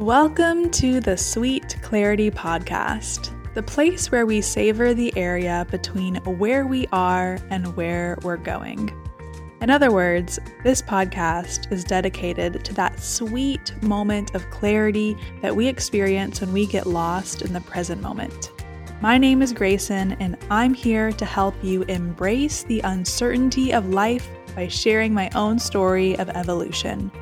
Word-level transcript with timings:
Welcome 0.00 0.70
to 0.72 0.98
the 0.98 1.16
Sweet 1.16 1.76
Clarity 1.80 2.28
Podcast, 2.28 3.30
the 3.54 3.62
place 3.62 4.10
where 4.10 4.26
we 4.26 4.40
savor 4.40 4.92
the 4.92 5.16
area 5.16 5.68
between 5.70 6.16
where 6.16 6.66
we 6.66 6.88
are 6.90 7.38
and 7.50 7.76
where 7.76 8.18
we're 8.22 8.36
going. 8.36 8.90
In 9.60 9.70
other 9.70 9.92
words, 9.92 10.40
this 10.64 10.82
podcast 10.82 11.70
is 11.70 11.84
dedicated 11.84 12.64
to 12.64 12.74
that 12.74 12.98
sweet 12.98 13.80
moment 13.84 14.34
of 14.34 14.50
clarity 14.50 15.16
that 15.42 15.54
we 15.54 15.68
experience 15.68 16.40
when 16.40 16.52
we 16.52 16.66
get 16.66 16.86
lost 16.86 17.42
in 17.42 17.52
the 17.52 17.60
present 17.60 18.02
moment. 18.02 18.50
My 19.00 19.16
name 19.16 19.42
is 19.42 19.52
Grayson, 19.52 20.16
and 20.18 20.36
I'm 20.50 20.74
here 20.74 21.12
to 21.12 21.24
help 21.24 21.54
you 21.62 21.82
embrace 21.84 22.64
the 22.64 22.80
uncertainty 22.80 23.72
of 23.72 23.90
life 23.90 24.28
by 24.56 24.66
sharing 24.66 25.14
my 25.14 25.30
own 25.36 25.60
story 25.60 26.18
of 26.18 26.30
evolution. 26.30 27.12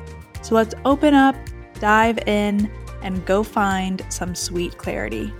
So 0.41 0.55
let's 0.55 0.73
open 0.85 1.13
up 1.13 1.35
dive 1.83 2.17
in, 2.19 2.71
and 3.01 3.25
go 3.25 3.43
find 3.43 4.05
some 4.07 4.33
sweet 4.33 4.77
clarity. 4.77 5.33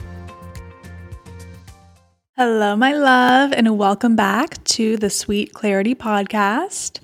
Hello, 2.35 2.75
my 2.75 2.91
love, 2.91 3.53
and 3.53 3.77
welcome 3.77 4.17
back 4.17 4.61
to 4.65 4.97
the 4.97 5.09
Sweet 5.09 5.53
Clarity 5.53 5.95
Podcast. 5.95 6.99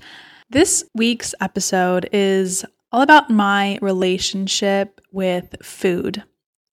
This 0.49 0.83
week's 0.93 1.33
episode 1.39 2.09
is 2.11 2.65
all 2.91 3.01
about 3.01 3.29
my 3.29 3.79
relationship 3.81 4.99
with 5.13 5.55
food. 5.63 6.21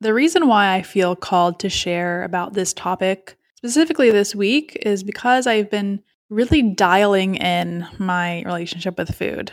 The 0.02 0.16
reason 0.16 0.48
why 0.48 0.74
I 0.74 0.82
feel 0.82 1.16
called 1.16 1.60
to 1.60 1.70
share 1.70 2.24
about 2.24 2.54
this 2.54 2.74
topic 2.74 3.38
specifically 3.58 4.10
this 4.10 4.34
week 4.34 4.76
is 4.82 5.04
because 5.04 5.46
I've 5.46 5.70
been 5.70 6.02
really 6.32 6.64
dialing 6.64 7.36
in 7.36 7.88
my 8.00 8.42
relationship 8.42 8.98
with 8.98 9.16
food. 9.16 9.52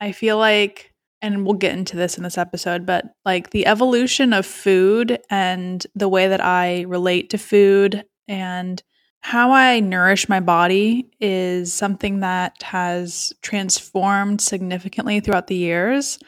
I 0.00 0.12
feel 0.12 0.38
like 0.38 0.93
and 1.22 1.44
we'll 1.44 1.54
get 1.54 1.76
into 1.76 1.96
this 1.96 2.16
in 2.16 2.24
this 2.24 2.38
episode, 2.38 2.84
but 2.84 3.04
like 3.24 3.50
the 3.50 3.66
evolution 3.66 4.32
of 4.32 4.44
food 4.44 5.18
and 5.30 5.86
the 5.94 6.08
way 6.08 6.28
that 6.28 6.44
I 6.44 6.82
relate 6.82 7.30
to 7.30 7.38
food 7.38 8.04
and 8.28 8.82
how 9.20 9.52
I 9.52 9.80
nourish 9.80 10.28
my 10.28 10.40
body 10.40 11.08
is 11.18 11.72
something 11.72 12.20
that 12.20 12.62
has 12.62 13.32
transformed 13.40 14.42
significantly 14.42 15.20
throughout 15.20 15.46
the 15.46 15.54
years. 15.54 16.18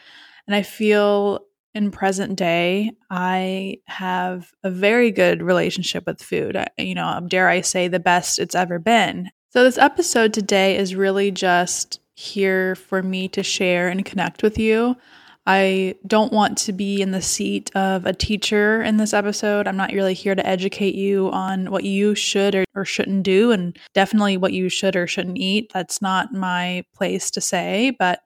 And 0.47 0.55
I 0.55 0.63
feel 0.63 1.41
in 1.75 1.91
present 1.91 2.35
day, 2.35 2.91
I 3.11 3.77
have 3.85 4.51
a 4.63 4.71
very 4.71 5.11
good 5.11 5.43
relationship 5.43 6.07
with 6.07 6.23
food. 6.23 6.57
You 6.79 6.95
know, 6.95 7.21
dare 7.27 7.47
I 7.47 7.61
say, 7.61 7.87
the 7.87 7.99
best 7.99 8.39
it's 8.39 8.55
ever 8.55 8.79
been. 8.79 9.29
So, 9.51 9.63
this 9.63 9.77
episode 9.77 10.33
today 10.33 10.75
is 10.77 10.95
really 10.95 11.29
just 11.29 11.99
here 12.17 12.73
for 12.73 13.03
me 13.03 13.27
to 13.27 13.43
share 13.43 13.89
and 13.89 14.03
connect 14.03 14.41
with 14.41 14.57
you. 14.57 14.97
I 15.45 15.95
don't 16.05 16.33
want 16.33 16.57
to 16.57 16.73
be 16.73 16.99
in 16.99 17.11
the 17.11 17.21
seat 17.21 17.73
of 17.75 18.07
a 18.07 18.11
teacher 18.11 18.81
in 18.81 18.97
this 18.97 19.13
episode. 19.13 19.67
I'm 19.67 19.77
not 19.77 19.93
really 19.93 20.15
here 20.15 20.33
to 20.33 20.45
educate 20.45 20.95
you 20.95 21.29
on 21.29 21.69
what 21.69 21.83
you 21.83 22.15
should 22.15 22.55
or, 22.55 22.65
or, 22.75 22.83
shouldn't 22.83 23.21
do, 23.21 23.51
and 23.51 23.77
definitely 23.93 24.35
what 24.35 24.51
you 24.51 24.67
should 24.67 24.95
or 24.95 25.05
shouldn't 25.05 25.37
eat. 25.37 25.71
That's 25.71 26.01
not 26.01 26.33
my 26.33 26.83
place 26.95 27.29
to 27.31 27.39
say, 27.39 27.95
but 27.99 28.19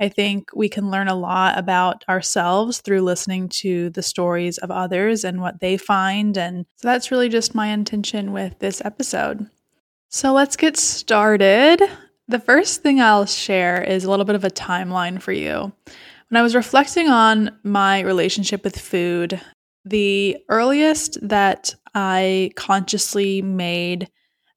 I 0.00 0.08
think 0.08 0.50
we 0.54 0.68
can 0.68 0.90
learn 0.90 1.08
a 1.08 1.14
lot 1.14 1.56
about 1.56 2.04
ourselves 2.08 2.80
through 2.80 3.02
listening 3.02 3.48
to 3.60 3.90
the 3.90 4.02
stories 4.02 4.58
of 4.58 4.72
others 4.72 5.22
and 5.24 5.40
what 5.40 5.60
they 5.60 5.76
find. 5.76 6.36
And 6.36 6.66
so 6.76 6.88
that's 6.88 7.12
really 7.12 7.28
just 7.28 7.54
my 7.54 7.68
intention 7.68 8.32
with 8.32 8.58
this 8.58 8.84
episode. 8.84 9.48
So 10.10 10.32
let's 10.32 10.56
get 10.56 10.76
started. 10.76 11.80
The 12.28 12.40
first 12.40 12.82
thing 12.82 13.00
I'll 13.00 13.26
share 13.26 13.82
is 13.82 14.04
a 14.04 14.10
little 14.10 14.24
bit 14.24 14.34
of 14.34 14.42
a 14.42 14.50
timeline 14.50 15.22
for 15.22 15.32
you. 15.32 15.72
When 16.28 16.38
I 16.38 16.42
was 16.42 16.56
reflecting 16.56 17.08
on 17.08 17.56
my 17.62 18.00
relationship 18.00 18.64
with 18.64 18.78
food, 18.78 19.40
the 19.84 20.36
earliest 20.48 21.18
that 21.28 21.72
I 21.94 22.50
consciously 22.56 23.42
made 23.42 24.08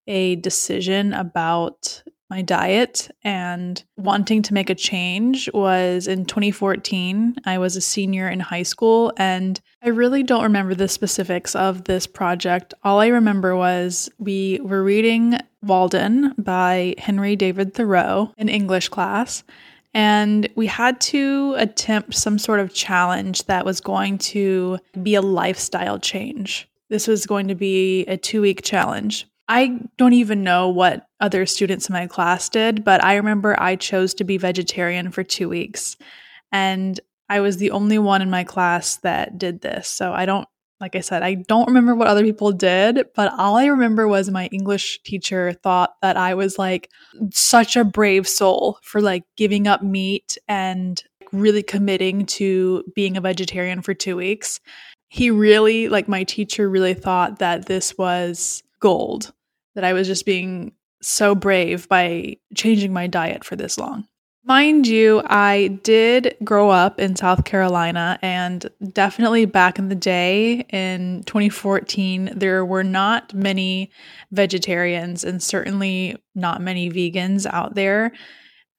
a 0.07 0.37
decision 0.37 1.13
about 1.13 2.01
my 2.29 2.41
diet 2.41 3.09
and 3.23 3.83
wanting 3.97 4.41
to 4.43 4.53
make 4.53 4.69
a 4.69 4.75
change 4.75 5.49
was 5.53 6.07
in 6.07 6.25
2014. 6.25 7.35
I 7.45 7.57
was 7.57 7.75
a 7.75 7.81
senior 7.81 8.29
in 8.29 8.39
high 8.39 8.63
school 8.63 9.11
and 9.17 9.59
I 9.83 9.89
really 9.89 10.23
don't 10.23 10.43
remember 10.43 10.75
the 10.75 10.87
specifics 10.87 11.55
of 11.55 11.85
this 11.85 12.05
project. 12.05 12.73
All 12.83 12.99
I 12.99 13.07
remember 13.07 13.55
was 13.55 14.09
we 14.19 14.59
were 14.61 14.83
reading 14.83 15.39
Walden 15.63 16.35
by 16.37 16.95
Henry 16.97 17.35
David 17.35 17.73
Thoreau 17.73 18.33
in 18.37 18.49
English 18.49 18.89
class. 18.89 19.43
And 19.93 20.47
we 20.55 20.67
had 20.67 21.01
to 21.01 21.55
attempt 21.57 22.13
some 22.13 22.37
sort 22.37 22.59
of 22.59 22.73
challenge 22.73 23.45
that 23.45 23.65
was 23.65 23.81
going 23.81 24.19
to 24.19 24.77
be 25.01 25.15
a 25.15 25.21
lifestyle 25.21 25.97
change. 25.97 26.69
This 26.89 27.07
was 27.07 27.25
going 27.25 27.47
to 27.47 27.55
be 27.55 28.05
a 28.05 28.17
two 28.17 28.41
week 28.41 28.61
challenge. 28.63 29.27
I 29.49 29.79
don't 29.97 30.13
even 30.13 30.43
know 30.43 30.69
what 30.69 31.07
other 31.19 31.47
students 31.47 31.89
in 31.89 31.93
my 31.93 32.05
class 32.05 32.49
did, 32.49 32.85
but 32.85 33.03
I 33.03 33.15
remember 33.15 33.59
I 33.59 33.75
chose 33.75 34.13
to 34.15 34.23
be 34.23 34.37
vegetarian 34.37 35.11
for 35.11 35.23
two 35.23 35.49
weeks. 35.49 35.97
And 36.51 36.99
I 37.29 37.39
was 37.39 37.57
the 37.57 37.71
only 37.71 37.97
one 37.97 38.21
in 38.21 38.29
my 38.29 38.43
class 38.43 38.97
that 38.97 39.39
did 39.39 39.61
this. 39.61 39.87
So 39.87 40.13
I 40.13 40.27
don't, 40.27 40.47
like 40.79 40.95
I 40.95 40.99
said, 40.99 41.23
I 41.23 41.33
don't 41.33 41.65
remember 41.65 41.95
what 41.95 42.07
other 42.07 42.23
people 42.23 42.51
did, 42.51 43.07
but 43.15 43.33
all 43.39 43.57
I 43.57 43.65
remember 43.65 44.07
was 44.07 44.29
my 44.29 44.45
English 44.47 45.01
teacher 45.01 45.53
thought 45.63 45.95
that 46.03 46.15
I 46.15 46.35
was 46.35 46.59
like 46.59 46.91
such 47.33 47.75
a 47.75 47.83
brave 47.83 48.27
soul 48.27 48.77
for 48.83 49.01
like 49.01 49.23
giving 49.35 49.67
up 49.67 49.81
meat 49.81 50.37
and 50.47 51.03
really 51.31 51.63
committing 51.63 52.27
to 52.27 52.83
being 52.95 53.17
a 53.17 53.21
vegetarian 53.21 53.81
for 53.81 53.95
two 53.95 54.15
weeks. 54.15 54.59
He 55.07 55.31
really, 55.31 55.89
like 55.89 56.07
my 56.07 56.23
teacher, 56.23 56.69
really 56.69 56.93
thought 56.93 57.39
that 57.39 57.65
this 57.65 57.97
was 57.97 58.61
gold 58.79 59.33
that 59.75 59.83
I 59.83 59.93
was 59.93 60.07
just 60.07 60.25
being 60.25 60.73
so 61.01 61.35
brave 61.35 61.87
by 61.87 62.37
changing 62.55 62.93
my 62.93 63.07
diet 63.07 63.43
for 63.43 63.55
this 63.55 63.77
long. 63.77 64.05
Mind 64.45 64.87
you, 64.87 65.21
I 65.25 65.79
did 65.83 66.35
grow 66.43 66.69
up 66.69 66.99
in 66.99 67.15
South 67.15 67.43
Carolina, 67.43 68.17
and 68.21 68.67
definitely 68.93 69.45
back 69.45 69.77
in 69.77 69.89
the 69.89 69.95
day 69.95 70.65
in 70.69 71.23
2014, 71.25 72.31
there 72.35 72.65
were 72.65 72.83
not 72.83 73.33
many 73.33 73.91
vegetarians 74.31 75.23
and 75.23 75.43
certainly 75.43 76.15
not 76.35 76.61
many 76.61 76.89
vegans 76.89 77.45
out 77.45 77.75
there, 77.75 78.11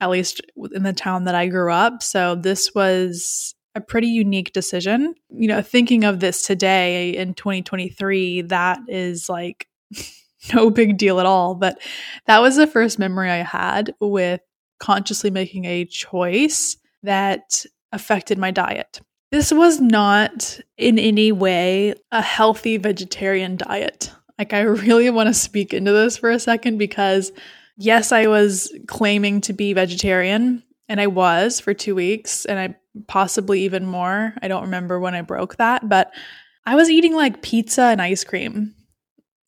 at 0.00 0.10
least 0.10 0.40
in 0.74 0.82
the 0.82 0.94
town 0.94 1.24
that 1.24 1.34
I 1.34 1.46
grew 1.46 1.70
up. 1.70 2.02
So, 2.02 2.34
this 2.34 2.74
was 2.74 3.54
a 3.74 3.80
pretty 3.80 4.08
unique 4.08 4.52
decision. 4.52 5.14
You 5.28 5.48
know, 5.48 5.62
thinking 5.62 6.04
of 6.04 6.20
this 6.20 6.44
today 6.44 7.10
in 7.10 7.34
2023, 7.34 8.42
that 8.42 8.80
is 8.88 9.28
like 9.28 9.68
no 10.54 10.70
big 10.70 10.96
deal 10.96 11.20
at 11.20 11.26
all. 11.26 11.54
But 11.54 11.80
that 12.26 12.40
was 12.40 12.56
the 12.56 12.66
first 12.66 12.98
memory 12.98 13.30
I 13.30 13.42
had 13.42 13.94
with 14.00 14.40
consciously 14.78 15.30
making 15.30 15.64
a 15.64 15.84
choice 15.84 16.76
that 17.02 17.64
affected 17.92 18.38
my 18.38 18.50
diet. 18.50 19.00
This 19.30 19.52
was 19.52 19.80
not 19.80 20.58
in 20.76 20.98
any 20.98 21.32
way 21.32 21.94
a 22.10 22.22
healthy 22.22 22.76
vegetarian 22.78 23.56
diet. 23.56 24.10
Like, 24.38 24.52
I 24.52 24.60
really 24.62 25.10
want 25.10 25.28
to 25.28 25.34
speak 25.34 25.72
into 25.72 25.92
this 25.92 26.16
for 26.16 26.30
a 26.30 26.38
second 26.38 26.78
because, 26.78 27.32
yes, 27.76 28.10
I 28.10 28.26
was 28.26 28.72
claiming 28.88 29.40
to 29.42 29.52
be 29.52 29.72
vegetarian, 29.72 30.62
and 30.88 31.00
I 31.00 31.06
was 31.06 31.60
for 31.60 31.74
two 31.74 31.94
weeks, 31.94 32.44
and 32.44 32.58
I 32.58 32.74
possibly 33.06 33.62
even 33.62 33.86
more. 33.86 34.34
I 34.42 34.48
don't 34.48 34.62
remember 34.62 34.98
when 34.98 35.14
I 35.14 35.22
broke 35.22 35.56
that, 35.56 35.88
but 35.88 36.12
I 36.66 36.74
was 36.74 36.90
eating 36.90 37.14
like 37.14 37.42
pizza 37.42 37.82
and 37.82 38.02
ice 38.02 38.24
cream 38.24 38.74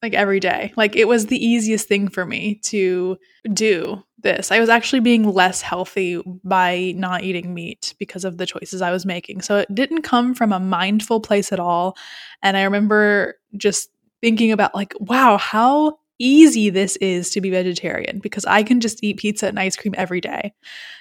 like 0.03 0.15
every 0.15 0.41
day. 0.41 0.73
Like 0.77 0.97
it 0.97 1.07
was 1.07 1.27
the 1.27 1.45
easiest 1.45 1.87
thing 1.89 2.09
for 2.09 2.27
me 2.27 2.57
to 2.65 3.17
do 3.53 4.03
this. 4.19 4.51
I 4.51 4.59
was 4.59 4.69
actually 4.69 5.01
being 5.01 5.25
less 5.25 5.63
healthy 5.63 6.21
by 6.45 6.93
not 6.97 7.23
eating 7.23 7.55
meat 7.55 7.95
because 7.99 8.25
of 8.25 8.37
the 8.37 8.47
choices 8.47 8.83
I 8.83 8.91
was 8.91 9.07
making. 9.07 9.43
So 9.43 9.59
it 9.59 9.75
didn't 9.75 10.03
come 10.03 10.34
from 10.34 10.53
a 10.53 10.60
mindful 10.60 11.21
place 11.21 11.53
at 11.53 11.60
all. 11.60 11.97
And 12.43 12.57
I 12.57 12.63
remember 12.65 13.37
just 13.57 13.91
thinking 14.21 14.51
about 14.53 14.75
like, 14.75 14.93
wow, 14.99 15.37
how 15.37 15.99
easy 16.19 16.71
this 16.71 16.97
is 16.97 17.31
to 17.31 17.41
be 17.41 17.51
vegetarian 17.51 18.19
because 18.19 18.45
I 18.45 18.63
can 18.63 18.81
just 18.81 19.03
eat 19.03 19.19
pizza 19.19 19.47
and 19.47 19.59
ice 19.59 19.77
cream 19.77 19.95
every 19.97 20.21
day. 20.21 20.53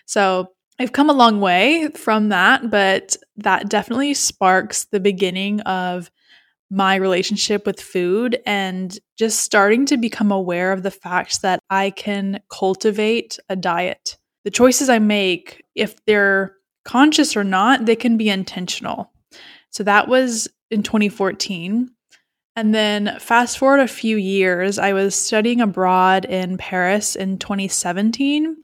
So 0.05 0.51
I've 0.79 0.93
come 0.93 1.09
a 1.09 1.13
long 1.13 1.41
way 1.41 1.89
from 1.95 2.29
that, 2.29 2.71
but 2.71 3.15
that 3.37 3.69
definitely 3.69 4.15
sparks 4.15 4.85
the 4.85 4.99
beginning 4.99 5.61
of 5.61 6.09
my 6.71 6.95
relationship 6.95 7.65
with 7.65 7.81
food 7.81 8.41
and 8.45 8.97
just 9.19 9.41
starting 9.41 9.85
to 9.85 9.97
become 9.97 10.31
aware 10.31 10.71
of 10.71 10.83
the 10.83 10.91
fact 10.91 11.41
that 11.41 11.59
I 11.69 11.89
can 11.89 12.39
cultivate 12.49 13.37
a 13.49 13.57
diet. 13.57 14.17
The 14.45 14.51
choices 14.51 14.89
I 14.89 14.97
make, 14.97 15.63
if 15.75 16.03
they're 16.05 16.55
conscious 16.85 17.35
or 17.35 17.43
not, 17.43 17.85
they 17.85 17.97
can 17.97 18.15
be 18.15 18.29
intentional. 18.29 19.11
So 19.69 19.83
that 19.83 20.07
was 20.07 20.47
in 20.71 20.81
2014. 20.81 21.91
And 22.55 22.73
then 22.73 23.17
fast 23.19 23.57
forward 23.57 23.81
a 23.81 23.87
few 23.87 24.17
years, 24.17 24.79
I 24.79 24.93
was 24.93 25.13
studying 25.13 25.61
abroad 25.61 26.25
in 26.25 26.57
Paris 26.57 27.15
in 27.15 27.37
2017. 27.37 28.55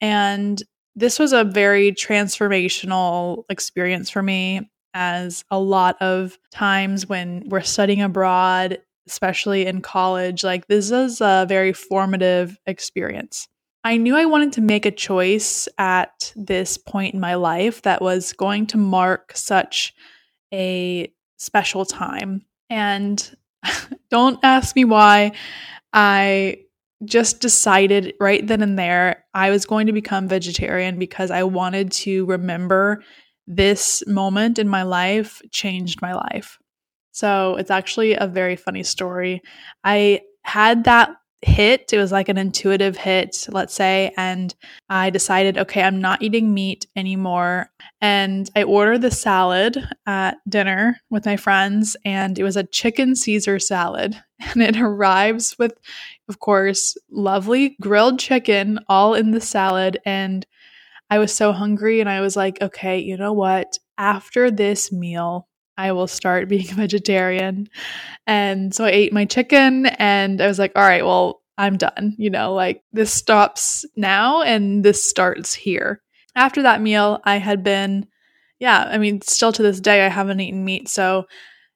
And 0.00 0.62
this 0.96 1.18
was 1.18 1.32
a 1.32 1.44
very 1.44 1.92
transformational 1.92 3.44
experience 3.48 4.10
for 4.10 4.22
me. 4.22 4.68
As 4.94 5.44
a 5.50 5.58
lot 5.58 6.00
of 6.00 6.38
times 6.50 7.08
when 7.08 7.42
we're 7.48 7.60
studying 7.60 8.00
abroad, 8.00 8.78
especially 9.06 9.66
in 9.66 9.82
college, 9.82 10.44
like 10.44 10.66
this 10.68 10.90
is 10.90 11.20
a 11.20 11.44
very 11.48 11.72
formative 11.72 12.56
experience. 12.66 13.48
I 13.82 13.98
knew 13.98 14.16
I 14.16 14.24
wanted 14.24 14.54
to 14.54 14.62
make 14.62 14.86
a 14.86 14.90
choice 14.90 15.68
at 15.76 16.32
this 16.36 16.78
point 16.78 17.12
in 17.12 17.20
my 17.20 17.34
life 17.34 17.82
that 17.82 18.00
was 18.00 18.32
going 18.32 18.66
to 18.68 18.78
mark 18.78 19.32
such 19.34 19.92
a 20.54 21.12
special 21.36 21.84
time. 21.84 22.46
And 22.70 23.36
don't 24.10 24.38
ask 24.42 24.74
me 24.74 24.86
why. 24.86 25.32
I 25.92 26.60
just 27.04 27.40
decided 27.40 28.14
right 28.20 28.46
then 28.46 28.62
and 28.62 28.78
there 28.78 29.24
I 29.34 29.50
was 29.50 29.66
going 29.66 29.86
to 29.88 29.92
become 29.92 30.28
vegetarian 30.28 30.98
because 30.98 31.30
I 31.30 31.42
wanted 31.42 31.92
to 31.92 32.24
remember 32.24 33.02
this 33.46 34.02
moment 34.06 34.58
in 34.58 34.68
my 34.68 34.82
life 34.82 35.40
changed 35.50 36.02
my 36.02 36.14
life. 36.14 36.58
So 37.12 37.56
it's 37.56 37.70
actually 37.70 38.14
a 38.14 38.26
very 38.26 38.56
funny 38.56 38.82
story. 38.82 39.40
I 39.84 40.22
had 40.42 40.84
that 40.84 41.14
hit. 41.44 41.92
It 41.92 41.98
was 41.98 42.10
like 42.10 42.28
an 42.28 42.38
intuitive 42.38 42.96
hit, 42.96 43.46
let's 43.50 43.74
say. 43.74 44.12
And 44.16 44.54
I 44.88 45.10
decided, 45.10 45.58
okay, 45.58 45.82
I'm 45.82 46.00
not 46.00 46.22
eating 46.22 46.54
meat 46.54 46.86
anymore. 46.96 47.70
And 48.00 48.50
I 48.56 48.62
ordered 48.62 49.02
the 49.02 49.10
salad 49.10 49.76
at 50.06 50.38
dinner 50.48 50.98
with 51.10 51.26
my 51.26 51.36
friends, 51.36 51.96
and 52.04 52.38
it 52.38 52.42
was 52.42 52.56
a 52.56 52.64
chicken 52.64 53.14
Caesar 53.14 53.58
salad. 53.58 54.20
And 54.52 54.62
it 54.62 54.76
arrives 54.76 55.56
with, 55.58 55.72
of 56.28 56.38
course, 56.38 56.96
lovely 57.10 57.76
grilled 57.80 58.18
chicken 58.18 58.78
all 58.88 59.14
in 59.14 59.30
the 59.30 59.40
salad. 59.40 60.00
And 60.04 60.44
I 61.10 61.18
was 61.18 61.32
so 61.34 61.52
hungry, 61.52 62.00
and 62.00 62.08
I 62.08 62.20
was 62.20 62.36
like, 62.36 62.60
okay, 62.60 62.98
you 62.98 63.16
know 63.16 63.32
what? 63.32 63.78
After 63.98 64.50
this 64.50 64.90
meal, 64.90 65.48
I 65.76 65.92
will 65.92 66.06
start 66.06 66.48
being 66.48 66.70
a 66.70 66.74
vegetarian. 66.74 67.68
And 68.26 68.74
so 68.74 68.84
I 68.84 68.90
ate 68.90 69.12
my 69.12 69.24
chicken 69.24 69.86
and 69.86 70.40
I 70.40 70.46
was 70.46 70.58
like, 70.58 70.72
all 70.76 70.82
right, 70.82 71.04
well, 71.04 71.42
I'm 71.56 71.76
done. 71.76 72.14
You 72.18 72.30
know, 72.30 72.54
like 72.54 72.82
this 72.92 73.12
stops 73.12 73.84
now 73.96 74.42
and 74.42 74.84
this 74.84 75.08
starts 75.08 75.54
here. 75.54 76.02
After 76.34 76.62
that 76.62 76.80
meal, 76.80 77.20
I 77.24 77.36
had 77.36 77.62
been, 77.62 78.08
yeah, 78.58 78.88
I 78.90 78.98
mean, 78.98 79.20
still 79.20 79.52
to 79.52 79.62
this 79.62 79.80
day, 79.80 80.04
I 80.04 80.08
haven't 80.08 80.40
eaten 80.40 80.64
meat. 80.64 80.88
So 80.88 81.26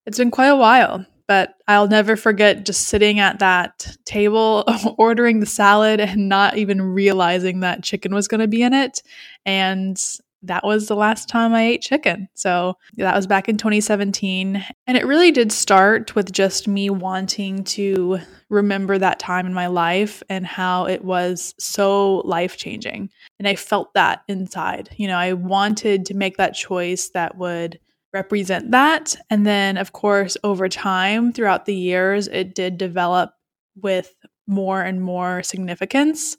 it's 0.04 0.19
been 0.19 0.32
quite 0.32 0.46
a 0.46 0.56
while, 0.56 1.04
but 1.28 1.54
I'll 1.69 1.86
never 1.86 2.16
forget 2.16 2.64
just 2.64 2.88
sitting 2.88 3.20
at 3.20 3.38
that 3.38 3.86
table, 4.06 4.64
ordering 4.98 5.40
the 5.40 5.46
salad 5.46 6.00
and 6.00 6.28
not 6.28 6.56
even 6.56 6.82
realizing 6.82 7.60
that 7.60 7.84
chicken 7.84 8.14
was 8.14 8.26
going 8.26 8.40
to 8.40 8.48
be 8.48 8.62
in 8.62 8.72
it. 8.72 9.02
And 9.46 10.02
that 10.42 10.64
was 10.64 10.88
the 10.88 10.96
last 10.96 11.28
time 11.28 11.52
I 11.52 11.62
ate 11.66 11.82
chicken. 11.82 12.28
So 12.34 12.78
that 12.96 13.14
was 13.14 13.26
back 13.26 13.48
in 13.48 13.56
2017. 13.56 14.64
And 14.86 14.96
it 14.96 15.06
really 15.06 15.30
did 15.30 15.52
start 15.52 16.14
with 16.14 16.32
just 16.32 16.69
me 16.69 16.90
wanting 16.90 17.64
to 17.64 18.20
remember 18.48 18.98
that 18.98 19.19
time 19.19 19.46
in 19.46 19.52
my 19.52 19.66
life 19.66 20.22
and 20.30 20.46
how 20.46 20.86
it 20.86 21.04
was 21.04 21.54
so 21.58 22.19
life 22.19 22.56
changing. 22.56 23.10
And 23.38 23.46
I 23.48 23.56
felt 23.56 23.92
that 23.94 24.22
inside. 24.28 24.90
You 24.96 25.08
know, 25.08 25.19
I 25.19 25.32
wanted 25.34 26.06
to 26.06 26.14
make 26.14 26.36
that 26.36 26.54
choice 26.54 27.10
that 27.10 27.36
would 27.36 27.78
represent 28.12 28.70
that. 28.70 29.16
And 29.31 29.46
then, 29.46 29.76
of 29.76 29.93
course, 29.93 30.37
over 30.44 30.69
time, 30.69 31.32
throughout 31.32 31.66
the 31.66 31.75
years, 31.75 32.28
it 32.28 32.55
did 32.55 32.78
develop 32.78 33.32
with 33.76 34.14
more 34.46 34.82
and 34.82 35.02
more 35.02 35.43
significance. 35.43 36.37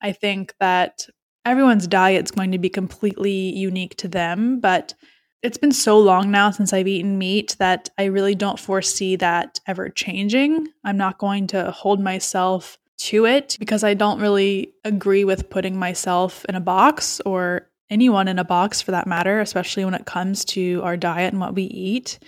I 0.00 0.12
think 0.12 0.54
that 0.60 1.06
everyone's 1.44 1.86
diet 1.86 2.24
is 2.24 2.30
going 2.30 2.52
to 2.52 2.58
be 2.58 2.68
completely 2.68 3.56
unique 3.56 3.96
to 3.96 4.08
them, 4.08 4.60
but 4.60 4.94
it's 5.42 5.58
been 5.58 5.72
so 5.72 5.98
long 5.98 6.30
now 6.30 6.50
since 6.50 6.72
I've 6.72 6.88
eaten 6.88 7.18
meat 7.18 7.56
that 7.58 7.88
I 7.96 8.04
really 8.04 8.34
don't 8.34 8.58
foresee 8.58 9.16
that 9.16 9.60
ever 9.66 9.88
changing. 9.88 10.68
I'm 10.84 10.96
not 10.96 11.18
going 11.18 11.46
to 11.48 11.70
hold 11.70 12.00
myself 12.00 12.78
to 12.98 13.24
it 13.24 13.56
because 13.60 13.84
I 13.84 13.94
don't 13.94 14.20
really 14.20 14.72
agree 14.84 15.24
with 15.24 15.48
putting 15.48 15.78
myself 15.78 16.44
in 16.48 16.56
a 16.56 16.60
box 16.60 17.20
or 17.24 17.68
anyone 17.90 18.28
in 18.28 18.38
a 18.38 18.44
box 18.44 18.80
for 18.80 18.90
that 18.92 19.06
matter, 19.06 19.40
especially 19.40 19.84
when 19.84 19.94
it 19.94 20.06
comes 20.06 20.44
to 20.46 20.80
our 20.82 20.96
diet 20.96 21.32
and 21.32 21.40
what 21.40 21.54
we 21.54 21.64
eat. 21.64 22.18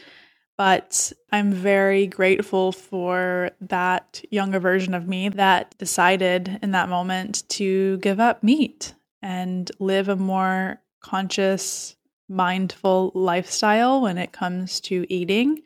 But 0.56 1.12
I'm 1.32 1.52
very 1.52 2.06
grateful 2.06 2.72
for 2.72 3.50
that 3.62 4.22
younger 4.30 4.60
version 4.60 4.92
of 4.92 5.08
me 5.08 5.30
that 5.30 5.74
decided 5.78 6.58
in 6.62 6.72
that 6.72 6.90
moment 6.90 7.48
to 7.50 7.96
give 7.98 8.20
up 8.20 8.42
meat 8.42 8.94
and 9.22 9.70
live 9.78 10.08
a 10.08 10.16
more 10.16 10.80
conscious, 11.00 11.96
mindful 12.28 13.10
lifestyle 13.14 14.02
when 14.02 14.18
it 14.18 14.32
comes 14.32 14.80
to 14.82 15.06
eating. 15.08 15.62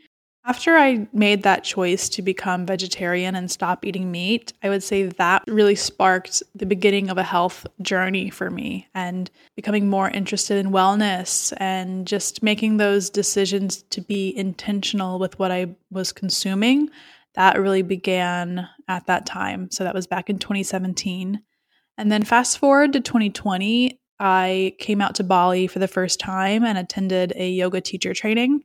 After 0.46 0.76
I 0.76 1.08
made 1.10 1.42
that 1.44 1.64
choice 1.64 2.10
to 2.10 2.20
become 2.20 2.66
vegetarian 2.66 3.34
and 3.34 3.50
stop 3.50 3.82
eating 3.82 4.10
meat, 4.10 4.52
I 4.62 4.68
would 4.68 4.82
say 4.82 5.04
that 5.04 5.42
really 5.48 5.74
sparked 5.74 6.42
the 6.54 6.66
beginning 6.66 7.08
of 7.08 7.16
a 7.16 7.22
health 7.22 7.66
journey 7.80 8.28
for 8.28 8.50
me 8.50 8.86
and 8.94 9.30
becoming 9.56 9.88
more 9.88 10.10
interested 10.10 10.58
in 10.58 10.70
wellness 10.70 11.54
and 11.56 12.06
just 12.06 12.42
making 12.42 12.76
those 12.76 13.08
decisions 13.08 13.84
to 13.84 14.02
be 14.02 14.36
intentional 14.36 15.18
with 15.18 15.38
what 15.38 15.50
I 15.50 15.76
was 15.90 16.12
consuming. 16.12 16.90
That 17.36 17.58
really 17.58 17.82
began 17.82 18.68
at 18.86 19.06
that 19.06 19.24
time. 19.24 19.70
So 19.70 19.82
that 19.84 19.94
was 19.94 20.06
back 20.06 20.28
in 20.28 20.38
2017. 20.38 21.40
And 21.96 22.12
then 22.12 22.22
fast 22.22 22.58
forward 22.58 22.92
to 22.92 23.00
2020, 23.00 23.98
I 24.20 24.74
came 24.78 25.00
out 25.00 25.14
to 25.16 25.24
Bali 25.24 25.66
for 25.68 25.78
the 25.78 25.88
first 25.88 26.20
time 26.20 26.64
and 26.64 26.76
attended 26.76 27.32
a 27.34 27.48
yoga 27.48 27.80
teacher 27.80 28.12
training. 28.12 28.62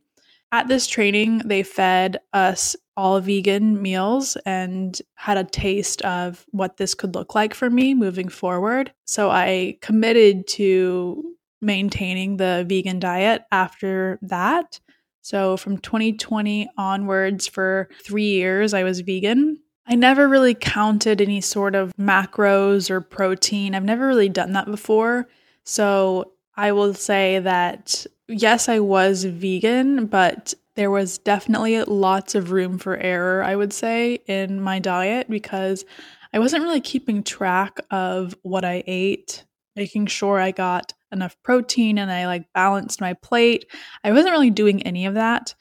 At 0.52 0.68
this 0.68 0.86
training, 0.86 1.42
they 1.44 1.62
fed 1.62 2.18
us 2.32 2.74
all 2.96 3.20
vegan 3.20 3.80
meals 3.80 4.36
and 4.44 5.00
had 5.14 5.38
a 5.38 5.44
taste 5.44 6.02
of 6.02 6.44
what 6.50 6.76
this 6.76 6.94
could 6.94 7.14
look 7.14 7.34
like 7.34 7.54
for 7.54 7.70
me 7.70 7.94
moving 7.94 8.28
forward. 8.28 8.92
So 9.04 9.30
I 9.30 9.78
committed 9.80 10.46
to 10.48 11.34
maintaining 11.62 12.36
the 12.36 12.64
vegan 12.68 12.98
diet 12.98 13.42
after 13.52 14.18
that. 14.22 14.80
So 15.22 15.56
from 15.56 15.78
2020 15.78 16.68
onwards, 16.76 17.46
for 17.46 17.88
three 18.02 18.30
years, 18.30 18.74
I 18.74 18.82
was 18.82 19.00
vegan. 19.00 19.60
I 19.86 19.94
never 19.94 20.28
really 20.28 20.54
counted 20.54 21.20
any 21.20 21.40
sort 21.40 21.74
of 21.74 21.92
macros 21.96 22.90
or 22.90 23.00
protein. 23.00 23.74
I've 23.74 23.84
never 23.84 24.06
really 24.06 24.28
done 24.28 24.52
that 24.52 24.66
before. 24.66 25.28
So 25.64 26.32
I 26.56 26.72
will 26.72 26.94
say 26.94 27.38
that 27.38 28.06
yes, 28.30 28.68
I 28.68 28.78
was 28.78 29.24
vegan, 29.24 30.06
but 30.06 30.54
there 30.76 30.90
was 30.90 31.18
definitely 31.18 31.82
lots 31.82 32.34
of 32.34 32.52
room 32.52 32.78
for 32.78 32.96
error, 32.96 33.42
I 33.42 33.56
would 33.56 33.72
say, 33.72 34.20
in 34.26 34.60
my 34.60 34.78
diet 34.78 35.28
because 35.28 35.84
I 36.32 36.38
wasn't 36.38 36.62
really 36.62 36.80
keeping 36.80 37.22
track 37.22 37.78
of 37.90 38.36
what 38.42 38.64
I 38.64 38.82
ate, 38.86 39.44
making 39.76 40.06
sure 40.06 40.38
I 40.38 40.52
got 40.52 40.94
enough 41.12 41.36
protein 41.42 41.98
and 41.98 42.10
I 42.10 42.26
like 42.26 42.52
balanced 42.54 43.00
my 43.00 43.14
plate. 43.14 43.66
I 44.04 44.12
wasn't 44.12 44.32
really 44.32 44.50
doing 44.50 44.82
any 44.82 45.06
of 45.06 45.14
that. 45.14 45.54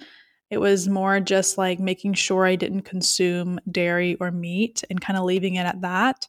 It 0.50 0.60
was 0.60 0.88
more 0.88 1.20
just 1.20 1.58
like 1.58 1.80
making 1.80 2.14
sure 2.14 2.46
I 2.46 2.56
didn't 2.56 2.84
consume 2.84 3.60
dairy 3.70 4.16
or 4.20 4.32
meat 4.32 4.84
and 4.90 5.02
kind 5.02 5.18
of 5.18 5.26
leaving 5.26 5.56
it 5.56 5.66
at 5.66 5.82
that. 5.82 6.28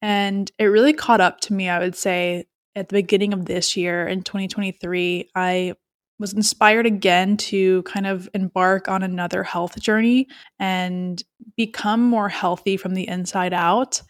And 0.00 0.50
it 0.58 0.64
really 0.64 0.92
caught 0.92 1.20
up 1.20 1.40
to 1.42 1.52
me, 1.52 1.68
I 1.68 1.78
would 1.78 1.94
say, 1.94 2.46
at 2.74 2.88
the 2.88 2.94
beginning 2.94 3.32
of 3.32 3.44
this 3.44 3.76
year 3.76 4.06
in 4.06 4.22
2023. 4.22 5.30
I 5.34 5.74
was 6.18 6.32
inspired 6.32 6.86
again 6.86 7.36
to 7.36 7.82
kind 7.82 8.06
of 8.06 8.28
embark 8.34 8.88
on 8.88 9.02
another 9.02 9.42
health 9.42 9.80
journey 9.80 10.28
and 10.58 11.22
become 11.56 12.02
more 12.04 12.28
healthy 12.28 12.76
from 12.76 12.94
the 12.94 13.08
inside 13.08 13.52
out. 13.52 14.00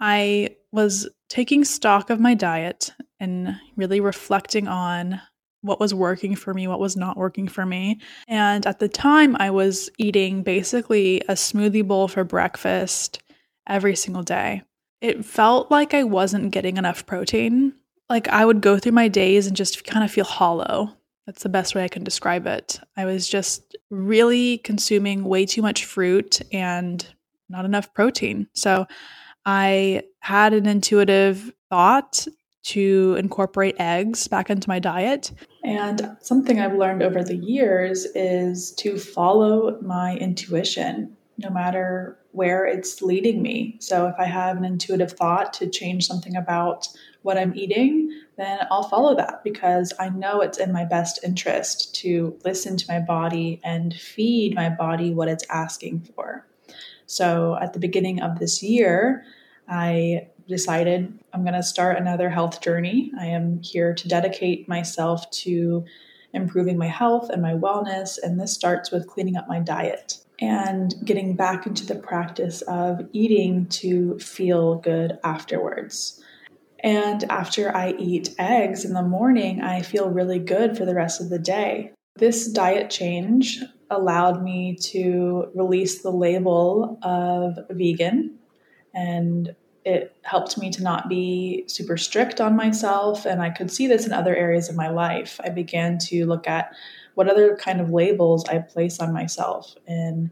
I 0.00 0.56
was 0.72 1.08
taking 1.28 1.64
stock 1.64 2.10
of 2.10 2.20
my 2.20 2.34
diet 2.34 2.92
and 3.20 3.56
really 3.76 4.00
reflecting 4.00 4.66
on 4.66 5.20
what 5.62 5.78
was 5.78 5.92
working 5.92 6.34
for 6.34 6.54
me, 6.54 6.66
what 6.66 6.80
was 6.80 6.96
not 6.96 7.16
working 7.16 7.46
for 7.46 7.66
me. 7.66 8.00
And 8.26 8.66
at 8.66 8.78
the 8.78 8.88
time, 8.88 9.36
I 9.38 9.50
was 9.50 9.90
eating 9.98 10.42
basically 10.42 11.20
a 11.22 11.34
smoothie 11.34 11.86
bowl 11.86 12.08
for 12.08 12.24
breakfast 12.24 13.22
every 13.68 13.94
single 13.94 14.22
day. 14.22 14.62
It 15.00 15.24
felt 15.24 15.70
like 15.70 15.94
I 15.94 16.04
wasn't 16.04 16.50
getting 16.50 16.76
enough 16.78 17.06
protein. 17.06 17.74
Like 18.10 18.28
I 18.28 18.44
would 18.44 18.60
go 18.60 18.78
through 18.78 18.92
my 18.92 19.08
days 19.08 19.46
and 19.46 19.56
just 19.56 19.84
kind 19.84 20.04
of 20.04 20.10
feel 20.10 20.24
hollow. 20.24 20.90
That's 21.26 21.44
the 21.44 21.48
best 21.48 21.74
way 21.74 21.84
I 21.84 21.88
can 21.88 22.02
describe 22.02 22.46
it. 22.46 22.80
I 22.96 23.04
was 23.04 23.28
just 23.28 23.76
really 23.88 24.58
consuming 24.58 25.24
way 25.24 25.46
too 25.46 25.62
much 25.62 25.84
fruit 25.84 26.40
and 26.52 27.06
not 27.48 27.64
enough 27.64 27.94
protein. 27.94 28.48
So 28.52 28.86
I 29.46 30.02
had 30.18 30.52
an 30.52 30.66
intuitive 30.66 31.52
thought 31.70 32.26
to 32.62 33.16
incorporate 33.18 33.76
eggs 33.78 34.28
back 34.28 34.50
into 34.50 34.68
my 34.68 34.78
diet. 34.78 35.32
And 35.64 36.16
something 36.20 36.60
I've 36.60 36.76
learned 36.76 37.02
over 37.02 37.22
the 37.22 37.36
years 37.36 38.06
is 38.14 38.72
to 38.72 38.98
follow 38.98 39.80
my 39.80 40.16
intuition, 40.16 41.16
no 41.38 41.48
matter 41.48 42.18
where 42.32 42.64
it's 42.64 43.02
leading 43.02 43.42
me. 43.42 43.76
So 43.80 44.06
if 44.06 44.14
I 44.18 44.24
have 44.24 44.56
an 44.56 44.64
intuitive 44.64 45.12
thought 45.12 45.52
to 45.54 45.68
change 45.68 46.06
something 46.06 46.36
about 46.36 46.88
what 47.22 47.36
I'm 47.36 47.54
eating, 47.56 48.10
then 48.36 48.60
I'll 48.70 48.88
follow 48.88 49.14
that 49.16 49.42
because 49.44 49.92
I 49.98 50.08
know 50.10 50.40
it's 50.40 50.58
in 50.58 50.72
my 50.72 50.84
best 50.84 51.20
interest 51.24 51.94
to 51.96 52.38
listen 52.44 52.76
to 52.76 52.86
my 52.88 53.00
body 53.00 53.60
and 53.64 53.92
feed 53.92 54.54
my 54.54 54.70
body 54.70 55.12
what 55.12 55.28
it's 55.28 55.44
asking 55.50 56.00
for. 56.14 56.46
So 57.06 57.58
at 57.60 57.72
the 57.72 57.80
beginning 57.80 58.22
of 58.22 58.38
this 58.38 58.62
year, 58.62 59.24
I 59.68 60.28
decided 60.48 61.18
I'm 61.32 61.42
going 61.42 61.54
to 61.54 61.62
start 61.62 61.98
another 61.98 62.30
health 62.30 62.60
journey. 62.60 63.12
I 63.18 63.26
am 63.26 63.60
here 63.62 63.92
to 63.94 64.08
dedicate 64.08 64.68
myself 64.68 65.30
to 65.30 65.84
improving 66.32 66.78
my 66.78 66.86
health 66.86 67.28
and 67.30 67.42
my 67.42 67.54
wellness, 67.54 68.18
and 68.22 68.38
this 68.38 68.52
starts 68.52 68.90
with 68.90 69.08
cleaning 69.08 69.36
up 69.36 69.48
my 69.48 69.58
diet 69.58 70.18
and 70.40 70.94
getting 71.04 71.36
back 71.36 71.66
into 71.66 71.84
the 71.84 71.94
practice 71.94 72.62
of 72.62 73.02
eating 73.12 73.66
to 73.66 74.18
feel 74.18 74.76
good 74.76 75.18
afterwards. 75.22 76.22
And 76.82 77.24
after 77.24 77.74
I 77.76 77.92
eat 77.98 78.34
eggs 78.38 78.84
in 78.84 78.94
the 78.94 79.02
morning, 79.02 79.60
I 79.60 79.82
feel 79.82 80.08
really 80.08 80.38
good 80.38 80.78
for 80.78 80.86
the 80.86 80.94
rest 80.94 81.20
of 81.20 81.28
the 81.28 81.38
day. 81.38 81.92
This 82.16 82.50
diet 82.50 82.90
change 82.90 83.62
allowed 83.90 84.42
me 84.42 84.76
to 84.76 85.50
release 85.54 86.02
the 86.02 86.10
label 86.10 86.98
of 87.02 87.58
vegan 87.70 88.38
and 88.94 89.54
it 89.84 90.14
helped 90.22 90.58
me 90.58 90.70
to 90.70 90.82
not 90.82 91.08
be 91.08 91.64
super 91.66 91.96
strict 91.96 92.40
on 92.40 92.54
myself 92.54 93.24
and 93.24 93.42
i 93.42 93.50
could 93.50 93.70
see 93.70 93.86
this 93.86 94.06
in 94.06 94.12
other 94.12 94.34
areas 94.34 94.68
of 94.68 94.76
my 94.76 94.88
life 94.88 95.40
i 95.42 95.48
began 95.48 95.98
to 95.98 96.26
look 96.26 96.46
at 96.46 96.72
what 97.14 97.28
other 97.28 97.56
kind 97.56 97.80
of 97.80 97.90
labels 97.90 98.44
i 98.48 98.58
place 98.58 99.00
on 99.00 99.12
myself 99.12 99.74
in 99.86 100.30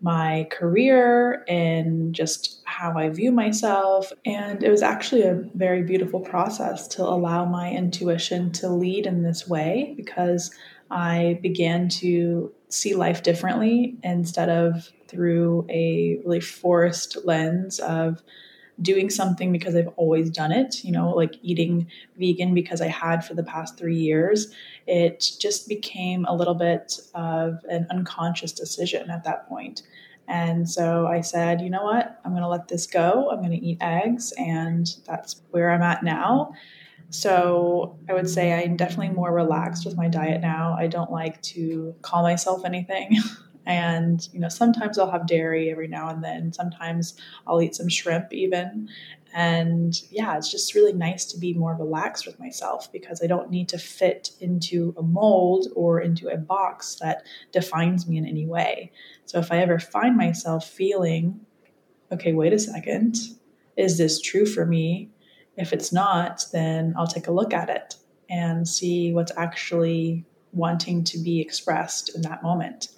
my 0.00 0.46
career 0.50 1.44
and 1.48 2.14
just 2.14 2.60
how 2.64 2.98
i 2.98 3.08
view 3.08 3.32
myself. 3.32 4.12
And 4.26 4.62
it 4.62 4.70
was 4.70 4.82
actually 4.82 5.22
a 5.22 5.42
very 5.54 5.82
beautiful 5.82 6.20
process 6.20 6.86
to 6.88 7.02
allow 7.02 7.46
my 7.46 7.70
intuition 7.70 8.52
to 8.52 8.68
lead 8.68 9.06
in 9.06 9.22
this 9.22 9.48
way 9.48 9.94
because 9.96 10.50
i 10.90 11.38
began 11.42 11.88
to 11.88 12.52
see 12.68 12.94
life 12.94 13.22
differently 13.22 13.96
instead 14.02 14.50
of 14.50 14.90
through 15.08 15.64
a 15.70 16.20
really 16.24 16.40
forced 16.40 17.24
lens 17.24 17.78
of 17.78 18.22
doing 18.82 19.10
something 19.10 19.52
because 19.52 19.76
I've 19.76 19.92
always 19.96 20.30
done 20.30 20.52
it, 20.52 20.84
you 20.84 20.92
know, 20.92 21.10
like 21.10 21.36
eating 21.42 21.86
vegan 22.18 22.54
because 22.54 22.80
I 22.80 22.88
had 22.88 23.24
for 23.24 23.34
the 23.34 23.44
past 23.44 23.78
three 23.78 23.96
years. 23.96 24.52
It 24.86 25.32
just 25.38 25.68
became 25.68 26.24
a 26.26 26.34
little 26.34 26.54
bit 26.54 26.98
of 27.14 27.64
an 27.68 27.86
unconscious 27.90 28.52
decision 28.52 29.10
at 29.10 29.24
that 29.24 29.48
point. 29.48 29.82
And 30.26 30.68
so 30.68 31.06
I 31.06 31.20
said, 31.20 31.60
you 31.60 31.70
know 31.70 31.84
what? 31.84 32.20
I'm 32.24 32.32
going 32.32 32.42
to 32.42 32.48
let 32.48 32.68
this 32.68 32.86
go. 32.86 33.30
I'm 33.30 33.38
going 33.38 33.50
to 33.50 33.64
eat 33.64 33.78
eggs. 33.80 34.32
And 34.38 34.88
that's 35.06 35.42
where 35.50 35.70
I'm 35.70 35.82
at 35.82 36.02
now. 36.02 36.54
So 37.10 37.96
I 38.08 38.14
would 38.14 38.28
say 38.28 38.52
I'm 38.52 38.76
definitely 38.76 39.10
more 39.10 39.32
relaxed 39.32 39.84
with 39.84 39.96
my 39.96 40.08
diet 40.08 40.40
now. 40.40 40.74
I 40.76 40.86
don't 40.86 41.12
like 41.12 41.40
to 41.42 41.94
call 42.02 42.22
myself 42.22 42.64
anything. 42.64 43.18
and 43.66 44.28
you 44.32 44.40
know 44.40 44.48
sometimes 44.48 44.98
i'll 44.98 45.10
have 45.10 45.26
dairy 45.26 45.70
every 45.70 45.88
now 45.88 46.08
and 46.08 46.22
then. 46.22 46.52
Sometimes 46.52 47.14
i'll 47.46 47.62
eat 47.62 47.74
some 47.74 47.88
shrimp 47.88 48.32
even. 48.32 48.88
And 49.34 50.00
yeah 50.10 50.36
it's 50.36 50.50
just 50.50 50.74
really 50.74 50.92
nice 50.92 51.24
to 51.26 51.38
be 51.38 51.54
more 51.54 51.74
relaxed 51.74 52.26
with 52.26 52.38
myself 52.38 52.90
because 52.92 53.22
i 53.22 53.26
don't 53.26 53.50
need 53.50 53.68
to 53.70 53.78
fit 53.78 54.30
into 54.40 54.94
a 54.96 55.02
mold 55.02 55.68
or 55.74 56.00
into 56.00 56.28
a 56.28 56.36
box 56.36 56.96
that 56.96 57.24
defines 57.52 58.06
me 58.08 58.18
in 58.18 58.26
any 58.26 58.46
way. 58.46 58.92
So 59.24 59.38
if 59.38 59.50
i 59.50 59.58
ever 59.58 59.78
find 59.78 60.16
myself 60.16 60.68
feeling 60.68 61.40
okay 62.12 62.32
wait 62.32 62.52
a 62.52 62.58
second. 62.58 63.16
Is 63.76 63.98
this 63.98 64.20
true 64.20 64.46
for 64.46 64.64
me? 64.64 65.10
If 65.56 65.72
it's 65.72 65.92
not 65.92 66.44
then 66.52 66.94
i'll 66.96 67.06
take 67.06 67.28
a 67.28 67.32
look 67.32 67.54
at 67.54 67.68
it 67.70 67.96
and 68.30 68.68
see 68.68 69.12
what's 69.12 69.32
actually 69.36 70.24
wanting 70.52 71.04
to 71.04 71.18
be 71.18 71.40
expressed 71.40 72.14
in 72.14 72.22
that 72.22 72.42
moment 72.42 72.88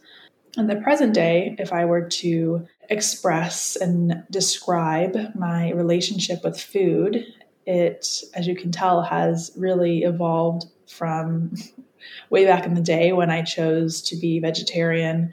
in 0.57 0.67
the 0.67 0.77
present 0.77 1.15
day, 1.15 1.55
if 1.59 1.73
I 1.73 1.85
were 1.85 2.09
to 2.09 2.67
express 2.89 3.77
and 3.77 4.25
describe 4.31 5.35
my 5.35 5.71
relationship 5.73 6.43
with 6.45 6.61
food, 6.61 7.25
it, 7.67 8.23
as 8.35 8.47
you 8.47 8.57
can 8.57 8.71
tell, 8.71 9.03
has 9.03 9.53
really 9.57 10.03
evolved 10.03 10.67
from 10.89 11.55
way 12.31 12.45
back 12.47 12.65
in 12.65 12.75
the 12.75 12.81
day 12.81 13.13
when 13.13 13.31
I 13.31 13.43
chose 13.43 14.01
to 14.03 14.17
be 14.17 14.39
vegetarian 14.39 15.33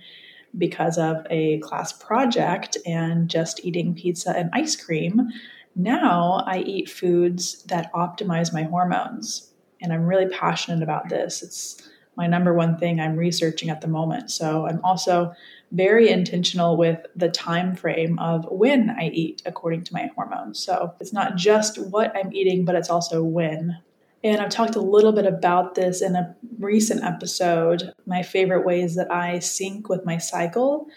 because 0.57 0.97
of 0.97 1.25
a 1.29 1.59
class 1.59 1.93
project 1.93 2.77
and 2.85 3.29
just 3.29 3.63
eating 3.63 3.95
pizza 3.95 4.31
and 4.37 4.49
ice 4.53 4.75
cream. 4.75 5.29
Now 5.75 6.43
I 6.45 6.59
eat 6.59 6.89
foods 6.89 7.63
that 7.63 7.91
optimize 7.93 8.53
my 8.53 8.63
hormones. 8.63 9.49
And 9.81 9.91
I'm 9.91 10.05
really 10.05 10.29
passionate 10.29 10.83
about 10.83 11.09
this. 11.09 11.41
It's 11.41 11.89
my 12.15 12.27
number 12.27 12.53
one 12.53 12.77
thing 12.77 12.99
I'm 12.99 13.17
researching 13.17 13.69
at 13.69 13.81
the 13.81 13.87
moment. 13.87 14.31
So 14.31 14.67
I'm 14.67 14.83
also 14.83 15.33
very 15.71 16.09
intentional 16.09 16.77
with 16.77 16.99
the 17.15 17.29
time 17.29 17.75
frame 17.75 18.19
of 18.19 18.45
when 18.51 18.91
I 18.91 19.09
eat 19.09 19.41
according 19.45 19.83
to 19.85 19.93
my 19.93 20.11
hormones. 20.15 20.59
So 20.59 20.93
it's 20.99 21.13
not 21.13 21.35
just 21.35 21.77
what 21.77 22.15
I'm 22.15 22.31
eating, 22.33 22.65
but 22.65 22.75
it's 22.75 22.89
also 22.89 23.23
when. 23.23 23.79
And 24.23 24.39
I've 24.39 24.51
talked 24.51 24.75
a 24.75 24.81
little 24.81 25.11
bit 25.11 25.25
about 25.25 25.75
this 25.75 26.01
in 26.01 26.15
a 26.15 26.35
recent 26.59 27.03
episode. 27.03 27.91
My 28.05 28.23
favorite 28.23 28.65
ways 28.65 28.95
that 28.95 29.11
I 29.11 29.39
sync 29.39 29.89
with 29.89 30.05
my 30.05 30.17
cycle. 30.17 30.87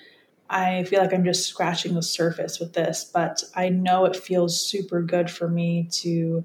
I 0.49 0.85
feel 0.85 1.01
like 1.01 1.13
I'm 1.13 1.25
just 1.25 1.49
scratching 1.49 1.95
the 1.95 2.03
surface 2.03 2.61
with 2.61 2.75
this, 2.75 3.11
but 3.13 3.43
I 3.57 3.69
know 3.69 4.05
it 4.05 4.15
feels 4.15 4.61
super 4.61 5.03
good 5.03 5.29
for 5.29 5.49
me 5.49 5.89
to 5.93 6.45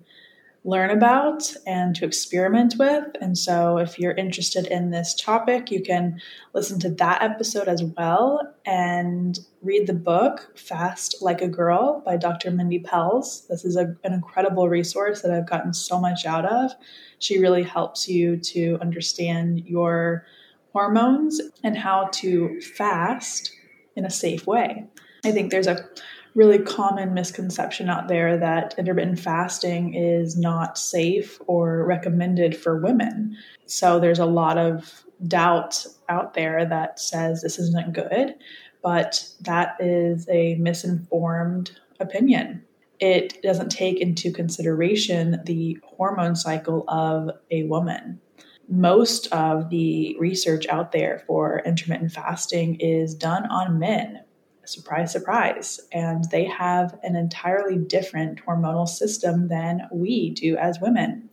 learn 0.64 0.92
about 0.92 1.52
and 1.66 1.96
to 1.96 2.06
experiment 2.06 2.76
with. 2.78 3.06
And 3.20 3.38
so, 3.38 3.78
if 3.78 3.98
you're 3.98 4.14
interested 4.14 4.68
in 4.68 4.92
this 4.92 5.16
topic, 5.16 5.72
you 5.72 5.82
can 5.82 6.22
listen 6.54 6.80
to 6.82 6.90
that 6.90 7.24
episode 7.24 7.68
as 7.68 7.84
well 7.84 8.54
and 8.66 9.40
read 9.62 9.88
the 9.88 9.94
book 9.94 10.56
Fast 10.56 11.16
Like 11.22 11.42
a 11.42 11.48
Girl 11.48 12.02
by 12.06 12.18
Dr. 12.18 12.52
Mindy 12.52 12.80
Pelz. 12.80 13.48
This 13.48 13.66
is 13.66 13.76
a, 13.76 13.96
an 14.04 14.14
incredible 14.14 14.70
resource 14.70 15.22
that 15.22 15.32
I've 15.32 15.50
gotten 15.50 15.74
so 15.74 16.00
much 16.00 16.26
out 16.26 16.46
of. 16.46 16.72
She 17.20 17.40
really 17.40 17.64
helps 17.64 18.08
you 18.08 18.38
to 18.38 18.78
understand 18.82 19.62
your 19.66 20.26
hormones 20.74 21.42
and 21.64 21.78
how 21.78 22.10
to 22.14 22.62
fast 22.62 23.52
in 23.96 24.06
a 24.06 24.10
safe 24.10 24.48
way. 24.48 24.86
I 25.24 25.32
think 25.32 25.52
there's 25.52 25.68
a 25.68 25.88
really 26.36 26.60
common 26.60 27.14
misconception 27.14 27.90
out 27.90 28.08
there 28.08 28.38
that 28.38 28.76
intermittent 28.78 29.20
fasting 29.20 29.94
is 29.94 30.38
not 30.38 30.78
safe 30.78 31.40
or 31.48 31.86
recommended 31.86 32.56
for 32.56 32.78
women. 32.78 33.38
So 33.66 34.00
there's 34.00 34.20
a 34.20 34.26
lot 34.26 34.58
of 34.58 35.04
doubt 35.28 35.86
out 36.10 36.34
there 36.34 36.66
that 36.66 37.00
says 37.00 37.42
this 37.42 37.60
isn't 37.60 37.94
good, 37.94 38.36
but 38.82 39.28
that 39.42 39.76
is 39.80 40.28
a 40.30 40.56
misinformed 40.56 41.80
opinion. 42.00 42.64
It 43.00 43.42
doesn't 43.42 43.70
take 43.70 44.00
into 44.00 44.32
consideration 44.32 45.42
the 45.46 45.80
hormone 45.84 46.36
cycle 46.36 46.86
of 46.88 47.30
a 47.50 47.64
woman. 47.64 48.22
Most 48.70 49.28
of 49.34 49.70
the 49.70 50.16
research 50.20 50.66
out 50.68 50.92
there 50.92 51.24
for 51.28 51.62
intermittent 51.66 52.14
fasting 52.14 52.76
is 52.80 53.14
done 53.14 53.46
on 53.48 53.80
men 53.80 54.22
surprise, 54.66 55.12
surprise. 55.12 55.80
And 55.92 56.26
they 56.32 56.46
have 56.46 56.98
an 57.04 57.16
entirely 57.16 57.78
different 57.78 58.46
hormonal 58.46 58.88
system 58.88 59.48
than 59.48 59.88
we 59.92 60.32
do 60.32 60.56
as 60.58 60.80
women. 60.82 61.30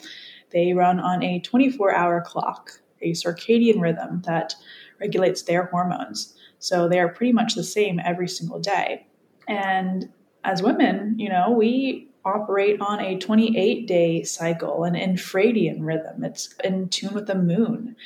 They 0.51 0.73
run 0.73 0.99
on 1.01 1.23
a 1.23 1.41
24 1.41 1.95
hour 1.95 2.23
clock, 2.27 2.81
a 3.03 3.13
circadian 3.13 3.81
rhythm 3.81 4.23
that 4.27 4.55
regulates 5.01 5.43
their 5.43 5.67
hormones. 5.67 6.35
So 6.59 6.89
they 6.89 6.99
are 6.99 7.09
pretty 7.09 7.33
much 7.33 7.55
the 7.55 7.65
same 7.65 8.01
every 8.01 8.29
single 8.29 8.59
day. 8.59 9.07
And 9.47 10.11
as 10.45 10.63
women, 10.63 11.15
you 11.19 11.29
know, 11.29 11.51
we 11.51 12.09
operate 12.25 12.81
on 12.81 13.01
a 13.01 13.19
28 13.19 13.87
day 13.87 14.23
cycle, 14.23 14.85
an 14.85 14.95
infradian 14.95 15.79
rhythm. 15.81 16.25
It's 16.25 16.55
in 16.65 16.89
tune 16.89 17.15
with 17.15 17.27
the 17.27 17.35
moon. 17.35 17.97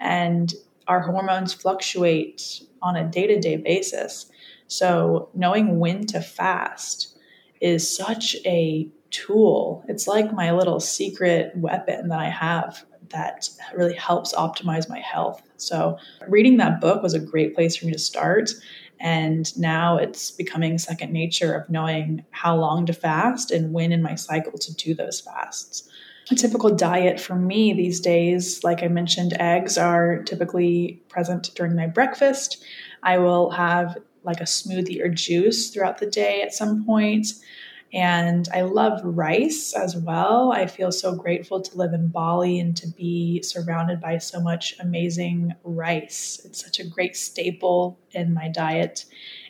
And 0.00 0.52
our 0.88 1.00
hormones 1.00 1.52
fluctuate 1.52 2.62
on 2.82 2.96
a 2.96 3.08
day 3.08 3.26
to 3.26 3.40
day 3.40 3.56
basis. 3.56 4.30
So 4.72 5.28
knowing 5.34 5.78
when 5.78 6.06
to 6.06 6.20
fast 6.20 7.16
is 7.60 7.94
such 7.94 8.36
a 8.46 8.88
tool. 9.10 9.84
It's 9.88 10.08
like 10.08 10.32
my 10.32 10.52
little 10.52 10.80
secret 10.80 11.52
weapon 11.56 12.08
that 12.08 12.18
I 12.18 12.28
have 12.28 12.84
that 13.10 13.48
really 13.74 13.94
helps 13.94 14.34
optimize 14.34 14.88
my 14.88 15.00
health. 15.00 15.42
So 15.58 15.98
reading 16.28 16.56
that 16.56 16.80
book 16.80 17.02
was 17.02 17.12
a 17.12 17.20
great 17.20 17.54
place 17.54 17.76
for 17.76 17.86
me 17.86 17.92
to 17.92 17.98
start. 17.98 18.52
And 18.98 19.56
now 19.58 19.98
it's 19.98 20.30
becoming 20.30 20.78
second 20.78 21.12
nature 21.12 21.52
of 21.54 21.68
knowing 21.68 22.24
how 22.30 22.56
long 22.56 22.86
to 22.86 22.92
fast 22.92 23.50
and 23.50 23.72
when 23.72 23.92
in 23.92 24.02
my 24.02 24.14
cycle 24.14 24.58
to 24.58 24.74
do 24.74 24.94
those 24.94 25.20
fasts. 25.20 25.88
A 26.30 26.34
typical 26.34 26.74
diet 26.74 27.20
for 27.20 27.34
me 27.34 27.74
these 27.74 28.00
days, 28.00 28.64
like 28.64 28.82
I 28.82 28.88
mentioned, 28.88 29.36
eggs 29.38 29.76
are 29.76 30.22
typically 30.22 31.02
present 31.08 31.50
during 31.54 31.74
my 31.74 31.88
breakfast. 31.88 32.64
I 33.02 33.18
will 33.18 33.50
have 33.50 33.98
like 34.24 34.40
a 34.40 34.44
smoothie 34.44 35.02
or 35.02 35.08
juice 35.08 35.70
throughout 35.70 35.98
the 35.98 36.06
day 36.06 36.42
at 36.42 36.54
some 36.54 36.84
point. 36.84 37.28
And 37.94 38.48
I 38.54 38.62
love 38.62 39.00
rice 39.04 39.74
as 39.74 39.96
well. 39.96 40.50
I 40.52 40.66
feel 40.66 40.90
so 40.90 41.14
grateful 41.14 41.60
to 41.60 41.76
live 41.76 41.92
in 41.92 42.08
Bali 42.08 42.58
and 42.58 42.74
to 42.78 42.88
be 42.88 43.42
surrounded 43.42 44.00
by 44.00 44.16
so 44.18 44.40
much 44.40 44.74
amazing 44.80 45.54
rice. 45.62 46.40
It's 46.44 46.64
such 46.64 46.80
a 46.80 46.88
great 46.88 47.16
staple 47.16 47.98
in 48.12 48.32
my 48.32 48.48
diet. 48.48 49.04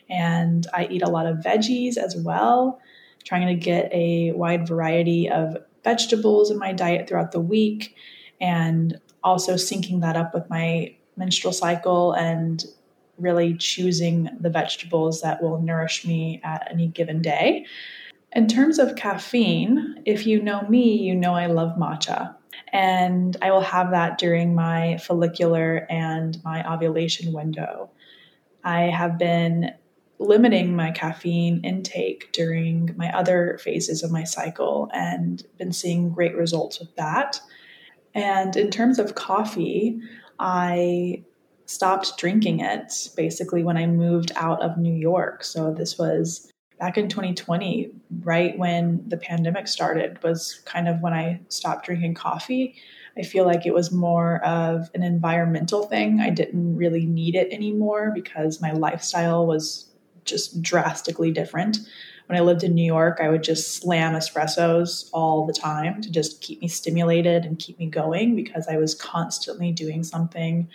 And 0.09 0.67
I 0.73 0.87
eat 0.87 1.03
a 1.03 1.09
lot 1.09 1.25
of 1.25 1.37
veggies 1.37 1.95
as 1.95 2.17
well, 2.17 2.81
trying 3.23 3.47
to 3.47 3.55
get 3.55 3.89
a 3.93 4.33
wide 4.33 4.67
variety 4.67 5.29
of 5.29 5.55
vegetables 5.85 6.51
in 6.51 6.57
my 6.57 6.73
diet 6.73 7.07
throughout 7.07 7.31
the 7.31 7.39
week 7.39 7.95
and 8.41 8.99
also 9.23 9.53
syncing 9.53 10.01
that 10.01 10.17
up 10.17 10.33
with 10.33 10.49
my 10.49 10.93
menstrual 11.15 11.53
cycle 11.53 12.11
and 12.13 12.65
really 13.23 13.55
choosing 13.55 14.29
the 14.39 14.49
vegetables 14.49 15.21
that 15.21 15.41
will 15.41 15.61
nourish 15.61 16.05
me 16.05 16.41
at 16.43 16.67
any 16.69 16.87
given 16.87 17.21
day. 17.21 17.65
In 18.33 18.47
terms 18.47 18.79
of 18.79 18.95
caffeine, 18.95 20.01
if 20.05 20.27
you 20.27 20.41
know 20.41 20.61
me, 20.67 20.97
you 20.97 21.15
know 21.15 21.33
I 21.33 21.47
love 21.47 21.77
matcha. 21.77 22.35
And 22.71 23.37
I 23.41 23.51
will 23.51 23.61
have 23.61 23.91
that 23.91 24.17
during 24.17 24.55
my 24.55 24.97
follicular 24.97 25.85
and 25.89 26.43
my 26.43 26.67
ovulation 26.71 27.31
window. 27.33 27.89
I 28.63 28.83
have 28.83 29.17
been 29.17 29.71
limiting 30.19 30.75
my 30.75 30.91
caffeine 30.91 31.61
intake 31.63 32.31
during 32.31 32.93
my 32.95 33.15
other 33.15 33.59
phases 33.61 34.03
of 34.03 34.11
my 34.11 34.23
cycle 34.23 34.89
and 34.93 35.45
been 35.57 35.73
seeing 35.73 36.09
great 36.09 36.35
results 36.35 36.79
with 36.79 36.95
that. 36.95 37.39
And 38.15 38.55
in 38.55 38.71
terms 38.71 38.99
of 38.99 39.15
coffee, 39.15 39.99
I 40.39 41.23
stopped 41.65 42.17
drinking 42.17 42.59
it 42.59 43.09
basically 43.15 43.63
when 43.63 43.77
I 43.77 43.87
moved 43.87 44.31
out 44.35 44.61
of 44.61 44.77
New 44.77 44.93
York. 44.93 45.43
So 45.43 45.73
this 45.73 45.97
was 45.97 46.51
back 46.79 46.97
in 46.97 47.07
2020, 47.07 47.91
right 48.21 48.57
when 48.57 49.03
the 49.07 49.17
pandemic 49.17 49.67
started, 49.67 50.21
was 50.23 50.61
kind 50.65 50.87
of 50.87 51.01
when 51.01 51.13
I 51.13 51.39
stopped 51.47 51.85
drinking 51.85 52.15
coffee. 52.15 52.75
I 53.17 53.21
feel 53.21 53.45
like 53.45 53.65
it 53.65 53.73
was 53.73 53.91
more 53.91 54.43
of 54.43 54.89
an 54.93 55.03
environmental 55.03 55.83
thing. 55.83 56.19
I 56.19 56.29
didn't 56.29 56.75
really 56.75 57.05
need 57.05 57.35
it 57.35 57.51
anymore 57.51 58.11
because 58.13 58.59
my 58.59 58.71
lifestyle 58.71 59.45
was 59.45 59.89
just 60.25 60.61
drastically 60.61 61.31
different. 61.31 61.77
When 62.27 62.37
I 62.37 62.41
lived 62.41 62.63
in 62.63 62.73
New 62.73 62.85
York, 62.85 63.19
I 63.21 63.29
would 63.29 63.43
just 63.43 63.75
slam 63.75 64.13
espressos 64.13 65.09
all 65.13 65.45
the 65.45 65.53
time 65.53 66.01
to 66.01 66.11
just 66.11 66.41
keep 66.41 66.61
me 66.61 66.67
stimulated 66.67 67.45
and 67.45 67.59
keep 67.59 67.77
me 67.77 67.87
going 67.87 68.35
because 68.35 68.67
I 68.67 68.77
was 68.77 68.95
constantly 68.95 69.71
doing 69.71 70.03
something 70.03 70.69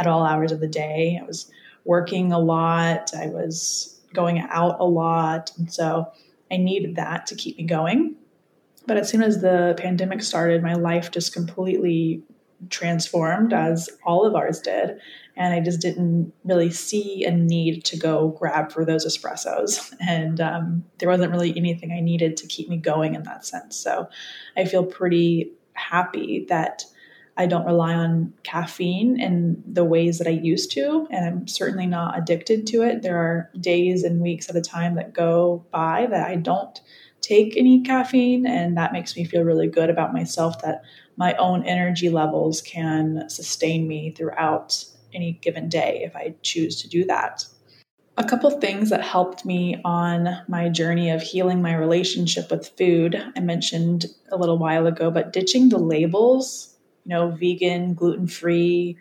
at 0.00 0.06
all 0.06 0.24
hours 0.24 0.50
of 0.50 0.60
the 0.60 0.66
day. 0.66 1.20
I 1.22 1.26
was 1.26 1.50
working 1.84 2.32
a 2.32 2.38
lot. 2.38 3.14
I 3.14 3.26
was 3.26 4.00
going 4.14 4.40
out 4.40 4.80
a 4.80 4.84
lot. 4.84 5.52
And 5.58 5.72
so 5.72 6.10
I 6.50 6.56
needed 6.56 6.96
that 6.96 7.26
to 7.26 7.34
keep 7.36 7.58
me 7.58 7.64
going. 7.64 8.16
But 8.86 8.96
as 8.96 9.08
soon 9.08 9.22
as 9.22 9.42
the 9.42 9.74
pandemic 9.76 10.22
started, 10.22 10.62
my 10.62 10.74
life 10.74 11.10
just 11.10 11.32
completely 11.32 12.22
transformed, 12.70 13.52
as 13.52 13.88
all 14.04 14.24
of 14.24 14.34
ours 14.34 14.60
did. 14.60 14.98
And 15.36 15.54
I 15.54 15.60
just 15.60 15.80
didn't 15.80 16.32
really 16.44 16.70
see 16.70 17.24
a 17.24 17.30
need 17.30 17.84
to 17.84 17.96
go 17.96 18.28
grab 18.28 18.72
for 18.72 18.84
those 18.84 19.06
espressos. 19.06 19.92
And 20.00 20.40
um, 20.40 20.84
there 20.98 21.08
wasn't 21.08 21.32
really 21.32 21.56
anything 21.56 21.92
I 21.92 22.00
needed 22.00 22.36
to 22.38 22.46
keep 22.46 22.68
me 22.68 22.78
going 22.78 23.14
in 23.14 23.22
that 23.24 23.44
sense. 23.44 23.76
So 23.76 24.08
I 24.56 24.64
feel 24.64 24.84
pretty 24.84 25.52
happy 25.74 26.46
that 26.48 26.84
I 27.40 27.46
don't 27.46 27.64
rely 27.64 27.94
on 27.94 28.34
caffeine 28.42 29.18
in 29.18 29.62
the 29.66 29.82
ways 29.82 30.18
that 30.18 30.26
I 30.26 30.32
used 30.32 30.70
to, 30.72 31.08
and 31.10 31.24
I'm 31.24 31.48
certainly 31.48 31.86
not 31.86 32.18
addicted 32.18 32.66
to 32.66 32.82
it. 32.82 33.00
There 33.00 33.16
are 33.16 33.50
days 33.58 34.04
and 34.04 34.20
weeks 34.20 34.50
at 34.50 34.56
a 34.56 34.60
time 34.60 34.94
that 34.96 35.14
go 35.14 35.64
by 35.70 36.06
that 36.10 36.28
I 36.28 36.36
don't 36.36 36.78
take 37.22 37.56
any 37.56 37.80
caffeine, 37.80 38.46
and 38.46 38.76
that 38.76 38.92
makes 38.92 39.16
me 39.16 39.24
feel 39.24 39.42
really 39.42 39.68
good 39.68 39.88
about 39.88 40.12
myself 40.12 40.60
that 40.60 40.82
my 41.16 41.32
own 41.36 41.64
energy 41.64 42.10
levels 42.10 42.60
can 42.60 43.24
sustain 43.30 43.88
me 43.88 44.10
throughout 44.10 44.84
any 45.14 45.32
given 45.40 45.70
day 45.70 46.02
if 46.04 46.14
I 46.14 46.34
choose 46.42 46.82
to 46.82 46.90
do 46.90 47.06
that. 47.06 47.46
A 48.18 48.24
couple 48.24 48.50
things 48.50 48.90
that 48.90 49.02
helped 49.02 49.46
me 49.46 49.80
on 49.82 50.42
my 50.46 50.68
journey 50.68 51.08
of 51.08 51.22
healing 51.22 51.62
my 51.62 51.74
relationship 51.74 52.50
with 52.50 52.68
food, 52.76 53.16
I 53.34 53.40
mentioned 53.40 54.04
a 54.30 54.36
little 54.36 54.58
while 54.58 54.86
ago, 54.86 55.10
but 55.10 55.32
ditching 55.32 55.70
the 55.70 55.78
labels 55.78 56.76
know, 57.10 57.30
vegan, 57.30 57.92
gluten 57.92 58.26
free, 58.26 58.96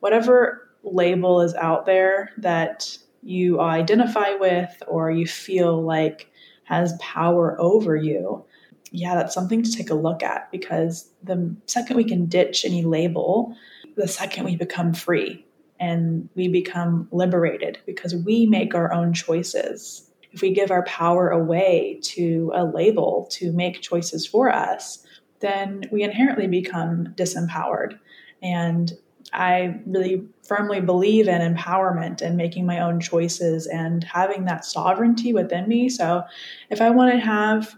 whatever 0.00 0.68
label 0.82 1.40
is 1.40 1.54
out 1.54 1.86
there 1.86 2.30
that 2.36 2.98
you 3.22 3.60
identify 3.60 4.34
with 4.34 4.82
or 4.86 5.10
you 5.10 5.26
feel 5.26 5.80
like 5.80 6.30
has 6.64 6.96
power 7.00 7.58
over 7.60 7.96
you. 7.96 8.44
Yeah, 8.90 9.14
that's 9.14 9.34
something 9.34 9.62
to 9.62 9.72
take 9.72 9.90
a 9.90 9.94
look 9.94 10.22
at 10.22 10.50
because 10.50 11.08
the 11.22 11.54
second 11.66 11.96
we 11.96 12.04
can 12.04 12.26
ditch 12.26 12.64
any 12.64 12.84
label, 12.84 13.56
the 13.96 14.08
second 14.08 14.44
we 14.44 14.56
become 14.56 14.92
free 14.92 15.46
and 15.80 16.28
we 16.34 16.48
become 16.48 17.08
liberated 17.10 17.78
because 17.86 18.14
we 18.14 18.46
make 18.46 18.74
our 18.74 18.92
own 18.92 19.12
choices. 19.12 20.10
If 20.32 20.42
we 20.42 20.52
give 20.52 20.70
our 20.70 20.84
power 20.84 21.30
away 21.30 22.00
to 22.02 22.52
a 22.54 22.64
label 22.64 23.28
to 23.32 23.52
make 23.52 23.80
choices 23.80 24.26
for 24.26 24.50
us, 24.50 25.04
then 25.42 25.82
we 25.92 26.02
inherently 26.02 26.46
become 26.46 27.08
disempowered. 27.16 27.98
And 28.42 28.92
I 29.32 29.80
really 29.86 30.26
firmly 30.42 30.80
believe 30.80 31.28
in 31.28 31.54
empowerment 31.54 32.20
and 32.22 32.36
making 32.36 32.66
my 32.66 32.80
own 32.80 33.00
choices 33.00 33.66
and 33.66 34.04
having 34.04 34.44
that 34.46 34.64
sovereignty 34.64 35.32
within 35.32 35.68
me. 35.68 35.88
So 35.88 36.24
if 36.70 36.80
I 36.80 36.90
want 36.90 37.12
to 37.12 37.18
have 37.18 37.74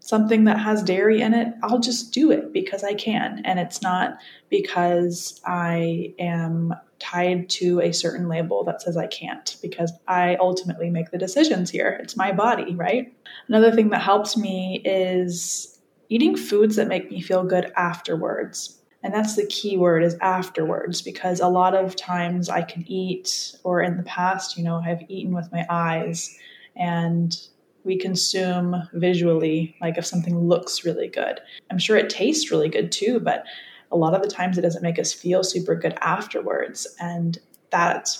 something 0.00 0.44
that 0.44 0.58
has 0.58 0.82
dairy 0.82 1.22
in 1.22 1.32
it, 1.34 1.54
I'll 1.62 1.78
just 1.78 2.12
do 2.12 2.30
it 2.30 2.52
because 2.52 2.84
I 2.84 2.94
can. 2.94 3.40
And 3.44 3.58
it's 3.58 3.80
not 3.80 4.18
because 4.50 5.40
I 5.46 6.14
am 6.18 6.74
tied 6.98 7.48
to 7.50 7.80
a 7.80 7.92
certain 7.92 8.28
label 8.28 8.64
that 8.64 8.82
says 8.82 8.96
I 8.96 9.06
can't, 9.06 9.56
because 9.62 9.92
I 10.06 10.36
ultimately 10.36 10.90
make 10.90 11.10
the 11.10 11.18
decisions 11.18 11.70
here. 11.70 11.98
It's 12.02 12.16
my 12.16 12.32
body, 12.32 12.74
right? 12.74 13.14
Another 13.48 13.72
thing 13.72 13.90
that 13.90 14.02
helps 14.02 14.36
me 14.36 14.80
is 14.84 15.73
eating 16.14 16.36
foods 16.36 16.76
that 16.76 16.86
make 16.86 17.10
me 17.10 17.20
feel 17.20 17.42
good 17.42 17.72
afterwards. 17.76 18.80
And 19.02 19.12
that's 19.12 19.34
the 19.34 19.46
key 19.46 19.76
word 19.76 20.04
is 20.04 20.16
afterwards 20.20 21.02
because 21.02 21.40
a 21.40 21.48
lot 21.48 21.74
of 21.74 21.96
times 21.96 22.48
I 22.48 22.62
can 22.62 22.84
eat 22.86 23.56
or 23.64 23.82
in 23.82 23.96
the 23.96 24.04
past, 24.04 24.56
you 24.56 24.62
know, 24.62 24.76
I've 24.76 25.02
eaten 25.08 25.34
with 25.34 25.50
my 25.50 25.66
eyes 25.68 26.38
and 26.76 27.36
we 27.82 27.98
consume 27.98 28.76
visually 28.92 29.74
like 29.80 29.98
if 29.98 30.06
something 30.06 30.38
looks 30.38 30.84
really 30.84 31.08
good. 31.08 31.40
I'm 31.68 31.78
sure 31.78 31.96
it 31.96 32.10
tastes 32.10 32.48
really 32.52 32.68
good 32.68 32.92
too, 32.92 33.18
but 33.18 33.42
a 33.90 33.96
lot 33.96 34.14
of 34.14 34.22
the 34.22 34.28
times 34.28 34.56
it 34.56 34.62
doesn't 34.62 34.84
make 34.84 35.00
us 35.00 35.12
feel 35.12 35.42
super 35.42 35.74
good 35.74 35.98
afterwards 36.00 36.86
and 37.00 37.38
that 37.70 38.16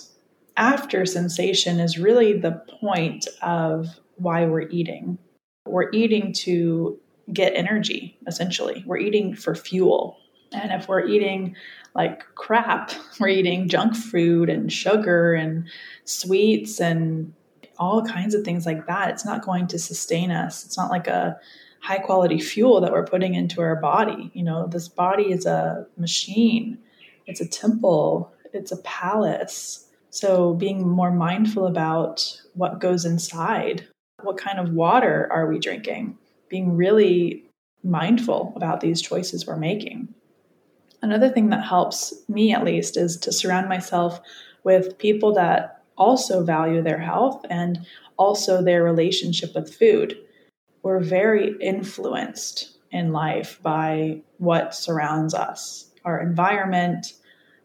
after 0.57 1.05
sensation 1.05 1.79
is 1.79 1.97
really 1.97 2.33
the 2.33 2.61
point 2.81 3.25
of 3.41 3.87
why 4.17 4.45
we're 4.45 4.67
eating. 4.67 5.17
We're 5.65 5.89
eating 5.93 6.33
to 6.43 6.99
get 7.31 7.55
energy, 7.55 8.17
essentially. 8.27 8.83
We're 8.85 8.97
eating 8.97 9.35
for 9.35 9.55
fuel. 9.55 10.17
And 10.51 10.71
if 10.71 10.87
we're 10.87 11.05
eating 11.05 11.55
like 11.95 12.23
crap, 12.35 12.91
we're 13.19 13.29
eating 13.29 13.67
junk 13.69 13.95
food 13.95 14.49
and 14.49 14.71
sugar 14.71 15.33
and 15.33 15.67
sweets 16.05 16.79
and 16.79 17.33
all 17.77 18.05
kinds 18.05 18.33
of 18.33 18.43
things 18.43 18.65
like 18.65 18.87
that, 18.87 19.09
it's 19.09 19.25
not 19.25 19.43
going 19.43 19.67
to 19.67 19.79
sustain 19.79 20.31
us. 20.31 20.65
It's 20.65 20.77
not 20.77 20.89
like 20.89 21.07
a 21.07 21.37
high 21.81 21.97
quality 21.99 22.39
fuel 22.39 22.81
that 22.81 22.91
we're 22.91 23.05
putting 23.05 23.35
into 23.35 23.61
our 23.61 23.75
body. 23.75 24.31
You 24.33 24.43
know, 24.43 24.67
this 24.67 24.87
body 24.87 25.31
is 25.31 25.45
a 25.45 25.85
machine, 25.97 26.79
it's 27.27 27.41
a 27.41 27.47
temple, 27.47 28.33
it's 28.53 28.71
a 28.71 28.77
palace. 28.77 29.87
So 30.09 30.53
being 30.53 30.87
more 30.87 31.11
mindful 31.11 31.67
about 31.67 32.41
what 32.53 32.79
goes 32.79 33.03
inside, 33.03 33.85
what 34.23 34.37
kind 34.37 34.59
of 34.59 34.73
water 34.73 35.27
are 35.31 35.47
we 35.47 35.59
drinking? 35.59 36.17
Being 36.55 36.77
really 36.77 37.43
mindful 37.83 38.53
about 38.55 38.79
these 38.79 39.01
choices 39.01 39.45
we're 39.45 39.57
making. 39.57 40.07
Another 41.01 41.27
thing 41.27 41.49
that 41.49 41.65
helps 41.65 42.13
me, 42.29 42.53
at 42.53 42.63
least, 42.63 42.95
is 42.95 43.17
to 43.17 43.33
surround 43.33 43.67
myself 43.67 44.21
with 44.63 44.97
people 44.97 45.33
that 45.33 45.83
also 45.97 46.45
value 46.45 46.81
their 46.81 46.97
health 46.97 47.45
and 47.49 47.85
also 48.15 48.61
their 48.61 48.83
relationship 48.83 49.53
with 49.53 49.75
food. 49.75 50.17
We're 50.81 51.01
very 51.01 51.57
influenced 51.59 52.77
in 52.89 53.11
life 53.11 53.59
by 53.61 54.21
what 54.37 54.73
surrounds 54.73 55.33
us, 55.33 55.91
our 56.05 56.21
environment, 56.21 57.15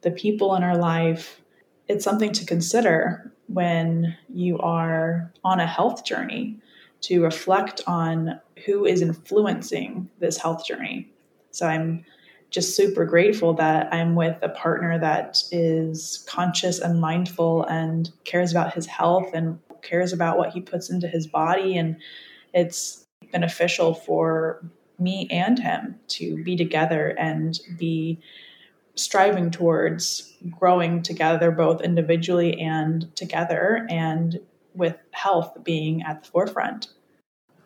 the 0.02 0.10
people 0.10 0.56
in 0.56 0.64
our 0.64 0.76
life. 0.76 1.40
It's 1.86 2.02
something 2.02 2.32
to 2.32 2.44
consider 2.44 3.32
when 3.46 4.16
you 4.34 4.58
are 4.58 5.32
on 5.44 5.60
a 5.60 5.66
health 5.76 6.04
journey 6.04 6.60
to 7.02 7.22
reflect 7.22 7.82
on 7.86 8.40
who 8.66 8.84
is 8.84 9.02
influencing 9.02 10.08
this 10.18 10.36
health 10.36 10.66
journey. 10.66 11.08
So 11.50 11.66
I'm 11.66 12.04
just 12.50 12.76
super 12.76 13.04
grateful 13.04 13.54
that 13.54 13.92
I'm 13.92 14.14
with 14.14 14.36
a 14.42 14.48
partner 14.48 14.98
that 14.98 15.42
is 15.52 16.24
conscious 16.28 16.80
and 16.80 17.00
mindful 17.00 17.64
and 17.64 18.10
cares 18.24 18.50
about 18.50 18.74
his 18.74 18.86
health 18.86 19.32
and 19.34 19.58
cares 19.82 20.12
about 20.12 20.36
what 20.36 20.50
he 20.50 20.60
puts 20.60 20.90
into 20.90 21.06
his 21.06 21.26
body. 21.26 21.76
And 21.78 21.96
it's 22.52 23.06
beneficial 23.32 23.94
for 23.94 24.62
me 24.98 25.28
and 25.30 25.58
him 25.58 25.98
to 26.08 26.42
be 26.44 26.56
together 26.56 27.08
and 27.18 27.58
be 27.78 28.20
striving 28.96 29.50
towards 29.50 30.34
growing 30.50 31.02
together, 31.02 31.50
both 31.50 31.80
individually 31.80 32.60
and 32.60 33.14
together, 33.16 33.86
and 33.88 34.40
with 34.74 34.96
health 35.12 35.56
being 35.62 36.02
at 36.02 36.22
the 36.22 36.30
forefront. 36.30 36.88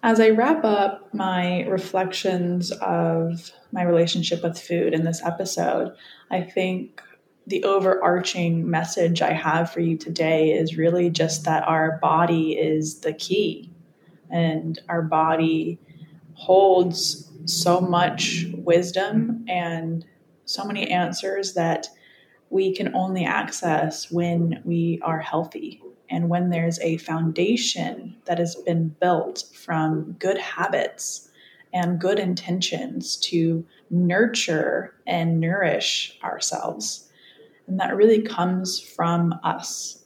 As 0.03 0.21
I 0.21 0.31
wrap 0.31 0.65
up 0.65 1.15
my 1.15 1.63
reflections 1.63 2.71
of 2.73 3.53
my 3.73 3.83
relationship 3.83 4.43
with 4.43 4.61
food 4.61 4.93
in 4.93 5.05
this 5.05 5.23
episode, 5.25 5.95
I 6.31 6.43
think 6.43 7.01
the 7.47 7.65
overarching 7.65 8.69
message 8.69 9.23
I 9.23 9.33
have 9.33 9.71
for 9.71 9.81
you 9.81 9.97
today 9.97 10.53
is 10.53 10.77
really 10.77 11.09
just 11.11 11.45
that 11.45 11.67
our 11.67 11.99
body 12.03 12.53
is 12.53 13.01
the 13.01 13.15
key, 13.15 13.71
and 14.31 14.79
our 14.89 15.03
body 15.03 15.79
holds 16.35 17.31
so 17.47 17.81
much 17.81 18.47
wisdom 18.55 19.45
and 19.49 20.05
so 20.45 20.65
many 20.65 20.91
answers 20.91 21.55
that 21.55 21.89
we 22.51 22.75
can 22.75 22.95
only 22.95 23.25
access 23.25 24.11
when 24.11 24.61
we 24.65 25.01
are 25.03 25.21
healthy 25.21 25.83
and 26.11 26.29
when 26.29 26.51
there's 26.51 26.79
a 26.81 26.99
foundation 26.99 28.17
that 28.27 28.39
has 28.39 28.55
been 28.57 28.89
built 29.01 29.45
from 29.55 30.17
good 30.19 30.39
habits 30.39 31.31
and 31.73 32.01
good 32.01 32.19
intentions 32.19 33.17
to 33.17 33.67
nurture 33.91 34.95
and 35.07 35.41
nourish 35.41 36.19
ourselves. 36.23 37.11
And 37.67 37.81
that 37.81 37.97
really 37.97 38.23
comes 38.23 38.79
from 38.79 39.35
us. 39.43 40.05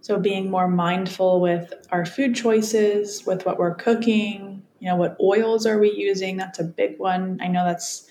So, 0.00 0.18
being 0.18 0.50
more 0.50 0.68
mindful 0.68 1.40
with 1.40 1.72
our 1.90 2.04
food 2.04 2.34
choices, 2.34 3.24
with 3.26 3.44
what 3.46 3.58
we're 3.58 3.74
cooking, 3.74 4.62
you 4.80 4.88
know, 4.88 4.96
what 4.96 5.16
oils 5.20 5.66
are 5.66 5.78
we 5.78 5.92
using? 5.92 6.36
That's 6.36 6.58
a 6.58 6.64
big 6.64 6.98
one. 6.98 7.38
I 7.42 7.48
know 7.48 7.64
that's 7.64 8.08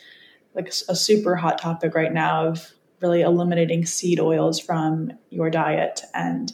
like 0.54 0.68
a 0.68 0.96
super 0.96 1.36
hot 1.36 1.60
topic 1.60 1.96
right 1.96 2.14
now 2.14 2.48
of 2.48 2.72
really 3.02 3.22
eliminating 3.22 3.86
seed 3.86 4.20
oils 4.20 4.60
from 4.60 5.12
your 5.30 5.50
diet. 5.50 6.02
And 6.14 6.52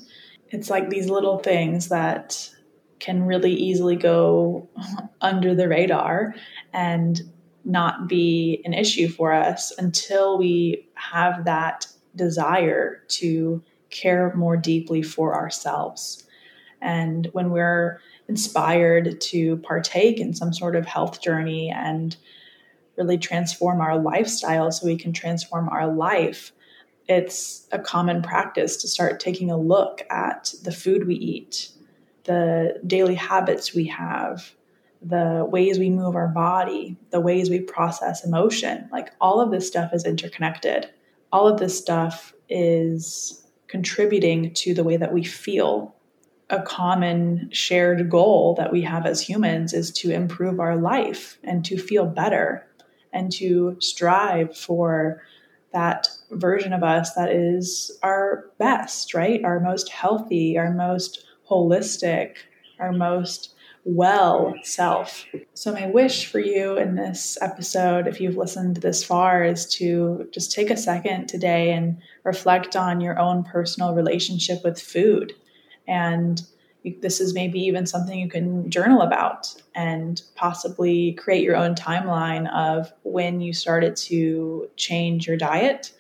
it's 0.54 0.70
like 0.70 0.90
these 0.90 1.10
little 1.10 1.40
things 1.40 1.90
that 1.90 2.50
can 3.00 3.24
really 3.24 3.54
easily 3.54 3.96
go 3.96 4.70
under 5.20 5.54
the 5.54 5.68
radar 5.68 6.36
and 6.72 7.22
not 7.66 8.08
be 8.08 8.62
an 8.64 8.74
issue 8.74 9.08
for 9.08 9.34
us 9.34 9.74
until 9.78 10.38
we 10.38 10.88
have 10.94 11.46
that 11.46 11.88
desire 12.16 13.04
to 13.08 13.62
care 13.90 14.34
more 14.36 14.56
deeply 14.56 15.02
for 15.02 15.36
ourselves. 15.36 16.26
And 16.82 17.28
when 17.34 17.50
we're 17.50 18.00
inspired 18.28 19.20
to 19.22 19.58
partake 19.58 20.20
in 20.20 20.34
some 20.34 20.54
sort 20.54 20.76
of 20.76 20.86
health 20.86 21.22
journey 21.22 21.70
and 21.70 22.16
really 22.98 23.18
transform 23.18 23.82
our 23.82 23.98
lifestyle 23.98 24.72
so 24.72 24.86
we 24.86 24.98
can 24.98 25.14
transform 25.14 25.68
our 25.70 25.92
life, 25.92 26.52
it's 27.08 27.68
a 27.72 27.80
common 27.80 28.22
practice 28.22 28.78
to 28.78 28.88
start 28.88 29.20
taking 29.20 29.52
a 29.52 29.58
look 29.58 30.02
at 30.10 30.54
the 30.64 30.72
food 30.72 31.08
we 31.08 31.16
eat, 31.16 31.70
the 32.24 32.80
daily 32.88 33.16
habits 33.16 33.74
we 33.74 33.86
have, 33.88 34.54
the 35.02 35.46
ways 35.50 35.78
we 35.78 35.90
move 35.90 36.16
our 36.16 36.30
body, 36.30 36.96
the 37.10 37.20
ways 37.20 37.50
we 37.50 37.60
process 37.60 38.24
emotion. 38.24 38.88
Like 38.92 39.12
all 39.20 39.42
of 39.42 39.52
this 39.52 39.68
stuff 39.68 39.94
is 39.94 40.06
interconnected. 40.06 40.90
All 41.32 41.48
of 41.48 41.60
this 41.60 41.78
stuff 41.78 42.34
is 42.50 43.46
contributing 43.68 44.54
to 44.54 44.74
the 44.74 44.84
way 44.84 44.98
that 44.98 45.14
we 45.14 45.24
feel. 45.24 45.96
A 46.50 46.62
common 46.62 47.50
shared 47.52 48.10
goal 48.10 48.54
that 48.56 48.72
we 48.72 48.82
have 48.84 49.06
as 49.06 49.20
humans 49.20 49.74
is 49.74 49.92
to 49.94 50.12
improve 50.12 50.60
our 50.60 50.78
life 50.78 51.38
and 51.44 51.66
to 51.66 51.78
feel 51.78 52.06
better 52.06 52.68
and 53.12 53.32
to 53.34 53.76
strive 53.80 54.56
for 54.56 55.22
that 55.74 56.08
version 56.32 56.74
of 56.74 56.84
us 56.84 57.14
that 57.16 57.32
is 57.32 57.92
our 58.04 58.46
best, 58.58 59.14
right? 59.14 59.44
Our 59.44 59.60
most 59.60 59.90
healthy, 59.90 60.58
our 60.58 60.72
most 60.72 61.26
holistic, 61.50 62.36
our 62.80 62.92
most 62.92 63.54
well 63.86 64.54
self. 64.64 65.26
So, 65.54 65.74
my 65.74 65.88
wish 65.88 66.28
for 66.28 66.40
you 66.40 66.78
in 66.78 66.96
this 66.96 67.38
episode, 67.42 68.08
if 68.08 68.22
you've 68.22 68.38
listened 68.38 68.78
this 68.78 69.04
far, 69.04 69.44
is 69.44 69.66
to 69.76 70.28
just 70.32 70.52
take 70.52 70.70
a 70.70 70.78
second 70.78 71.28
today 71.28 71.74
and 71.74 71.98
reflect 72.24 72.76
on 72.76 73.02
your 73.02 73.20
own 73.20 73.44
personal 73.44 73.94
relationship 73.94 74.64
with 74.64 74.80
food 74.80 75.34
and 75.88 76.44
this 76.84 77.22
is 77.22 77.34
maybe 77.34 77.60
even 77.62 77.86
something 77.86 78.20
you 78.20 78.30
can 78.30 78.70
journal 78.70 79.02
about 79.02 79.54
and 79.74 80.22
possibly 80.36 81.14
create 81.14 81.44
your 81.44 81.56
own 81.56 81.76
timeline 81.76 82.52
of 82.54 82.92
when 83.04 83.40
you 83.40 83.54
started 83.54 83.96
to 83.96 84.70
change 84.76 85.26
your 85.28 85.38
diet, 85.38 85.94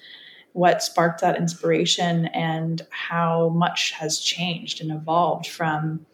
what 0.51 0.83
sparked 0.83 1.21
that 1.21 1.37
inspiration, 1.37 2.25
and 2.27 2.85
how 2.89 3.49
much 3.49 3.91
has 3.91 4.19
changed 4.19 4.81
and 4.81 4.91
evolved 4.91 5.47
from 5.47 6.05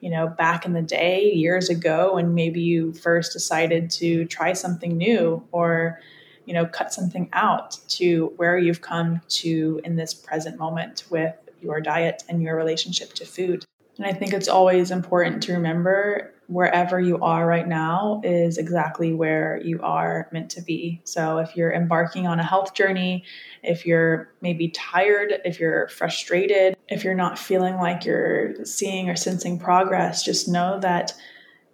you 0.00 0.10
know 0.10 0.28
back 0.28 0.64
in 0.64 0.74
the 0.74 0.82
day 0.82 1.32
years 1.32 1.68
ago 1.68 2.14
when 2.14 2.34
maybe 2.34 2.60
you 2.60 2.92
first 2.92 3.32
decided 3.32 3.90
to 3.90 4.24
try 4.26 4.52
something 4.52 4.96
new 4.96 5.42
or 5.50 6.00
you 6.44 6.54
know 6.54 6.66
cut 6.66 6.92
something 6.92 7.28
out 7.32 7.78
to 7.88 8.32
where 8.36 8.56
you've 8.56 8.80
come 8.80 9.20
to 9.28 9.80
in 9.84 9.96
this 9.96 10.14
present 10.14 10.56
moment 10.56 11.04
with 11.10 11.34
your 11.60 11.80
diet 11.80 12.22
and 12.28 12.42
your 12.42 12.54
relationship 12.54 13.12
to 13.12 13.26
food 13.26 13.64
and 13.98 14.06
I 14.06 14.12
think 14.12 14.32
it's 14.32 14.48
always 14.48 14.90
important 14.90 15.42
to 15.44 15.52
remember 15.54 16.32
wherever 16.46 16.98
you 16.98 17.18
are 17.18 17.46
right 17.46 17.68
now 17.68 18.22
is 18.24 18.56
exactly 18.56 19.12
where 19.12 19.60
you 19.62 19.80
are 19.82 20.28
meant 20.32 20.50
to 20.50 20.62
be. 20.62 21.00
So 21.04 21.38
if 21.38 21.54
you're 21.56 21.72
embarking 21.72 22.26
on 22.26 22.40
a 22.40 22.46
health 22.46 22.74
journey, 22.74 23.24
if 23.62 23.84
you're 23.84 24.32
maybe 24.40 24.68
tired, 24.68 25.34
if 25.44 25.60
you're 25.60 25.88
frustrated, 25.88 26.76
if 26.88 27.04
you're 27.04 27.14
not 27.14 27.38
feeling 27.38 27.76
like 27.76 28.04
you're 28.04 28.64
seeing 28.64 29.10
or 29.10 29.16
sensing 29.16 29.58
progress, 29.58 30.24
just 30.24 30.48
know 30.48 30.78
that 30.80 31.12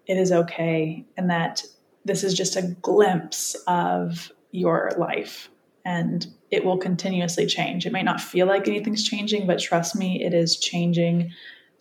it 0.06 0.16
is 0.16 0.32
okay 0.32 1.04
and 1.16 1.30
that 1.30 1.62
this 2.04 2.24
is 2.24 2.34
just 2.34 2.56
a 2.56 2.76
glimpse 2.82 3.54
of 3.68 4.32
your 4.50 4.90
life 4.98 5.50
and 5.84 6.26
it 6.50 6.64
will 6.64 6.78
continuously 6.78 7.46
change. 7.46 7.86
It 7.86 7.92
might 7.92 8.04
not 8.04 8.20
feel 8.20 8.46
like 8.46 8.66
anything's 8.66 9.06
changing, 9.06 9.46
but 9.46 9.60
trust 9.60 9.94
me, 9.94 10.24
it 10.24 10.34
is 10.34 10.56
changing 10.56 11.30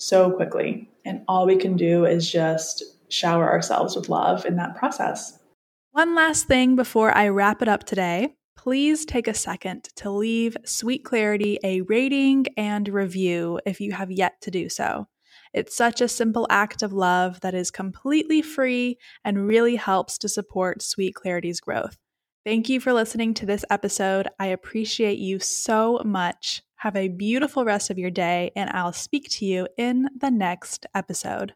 so 0.04 0.32
quickly. 0.32 0.90
And 1.06 1.24
all 1.28 1.46
we 1.46 1.58
can 1.58 1.76
do 1.76 2.06
is 2.06 2.32
just 2.32 2.84
shower 3.10 3.50
ourselves 3.50 3.96
with 3.96 4.10
love 4.10 4.46
in 4.46 4.56
that 4.58 4.76
process. 4.76 5.40
One 5.92 6.16
last 6.16 6.48
thing 6.48 6.76
before 6.76 7.16
I 7.16 7.28
wrap 7.28 7.62
it 7.62 7.68
up 7.68 7.84
today. 7.84 8.36
Please 8.58 9.06
take 9.06 9.28
a 9.28 9.34
second 9.34 9.90
to 9.98 10.10
leave 10.10 10.56
Sweet 10.66 11.04
Clarity 11.04 11.60
a 11.64 11.82
rating 11.82 12.46
and 12.58 12.88
review 12.88 13.60
if 13.66 13.82
you 13.82 13.92
have 13.92 14.10
yet 14.10 14.42
to 14.42 14.52
do 14.52 14.70
so. 14.70 15.08
It's 15.54 15.76
such 15.76 16.02
a 16.02 16.08
simple 16.08 16.48
act 16.50 16.82
of 16.82 16.94
love 16.94 17.42
that 17.42 17.54
is 17.54 17.70
completely 17.70 18.42
free 18.42 18.98
and 19.24 19.48
really 19.48 19.76
helps 19.76 20.18
to 20.20 20.30
support 20.30 20.82
Sweet 20.82 21.14
Clarity's 21.14 21.60
growth. 21.60 21.98
Thank 22.46 22.70
you 22.70 22.80
for 22.80 22.92
listening 22.92 23.34
to 23.36 23.46
this 23.46 23.64
episode. 23.70 24.28
I 24.40 24.48
appreciate 24.48 25.20
you 25.20 25.40
so 25.40 26.02
much. 26.04 26.64
Have 26.84 26.98
a 26.98 27.08
beautiful 27.08 27.64
rest 27.64 27.90
of 27.92 27.98
your 27.98 28.12
day, 28.12 28.52
and 28.58 28.70
I'll 28.72 28.92
speak 28.92 29.30
to 29.30 29.46
you 29.46 29.70
in 29.78 30.10
the 30.18 30.30
next 30.30 30.86
episode. 30.94 31.54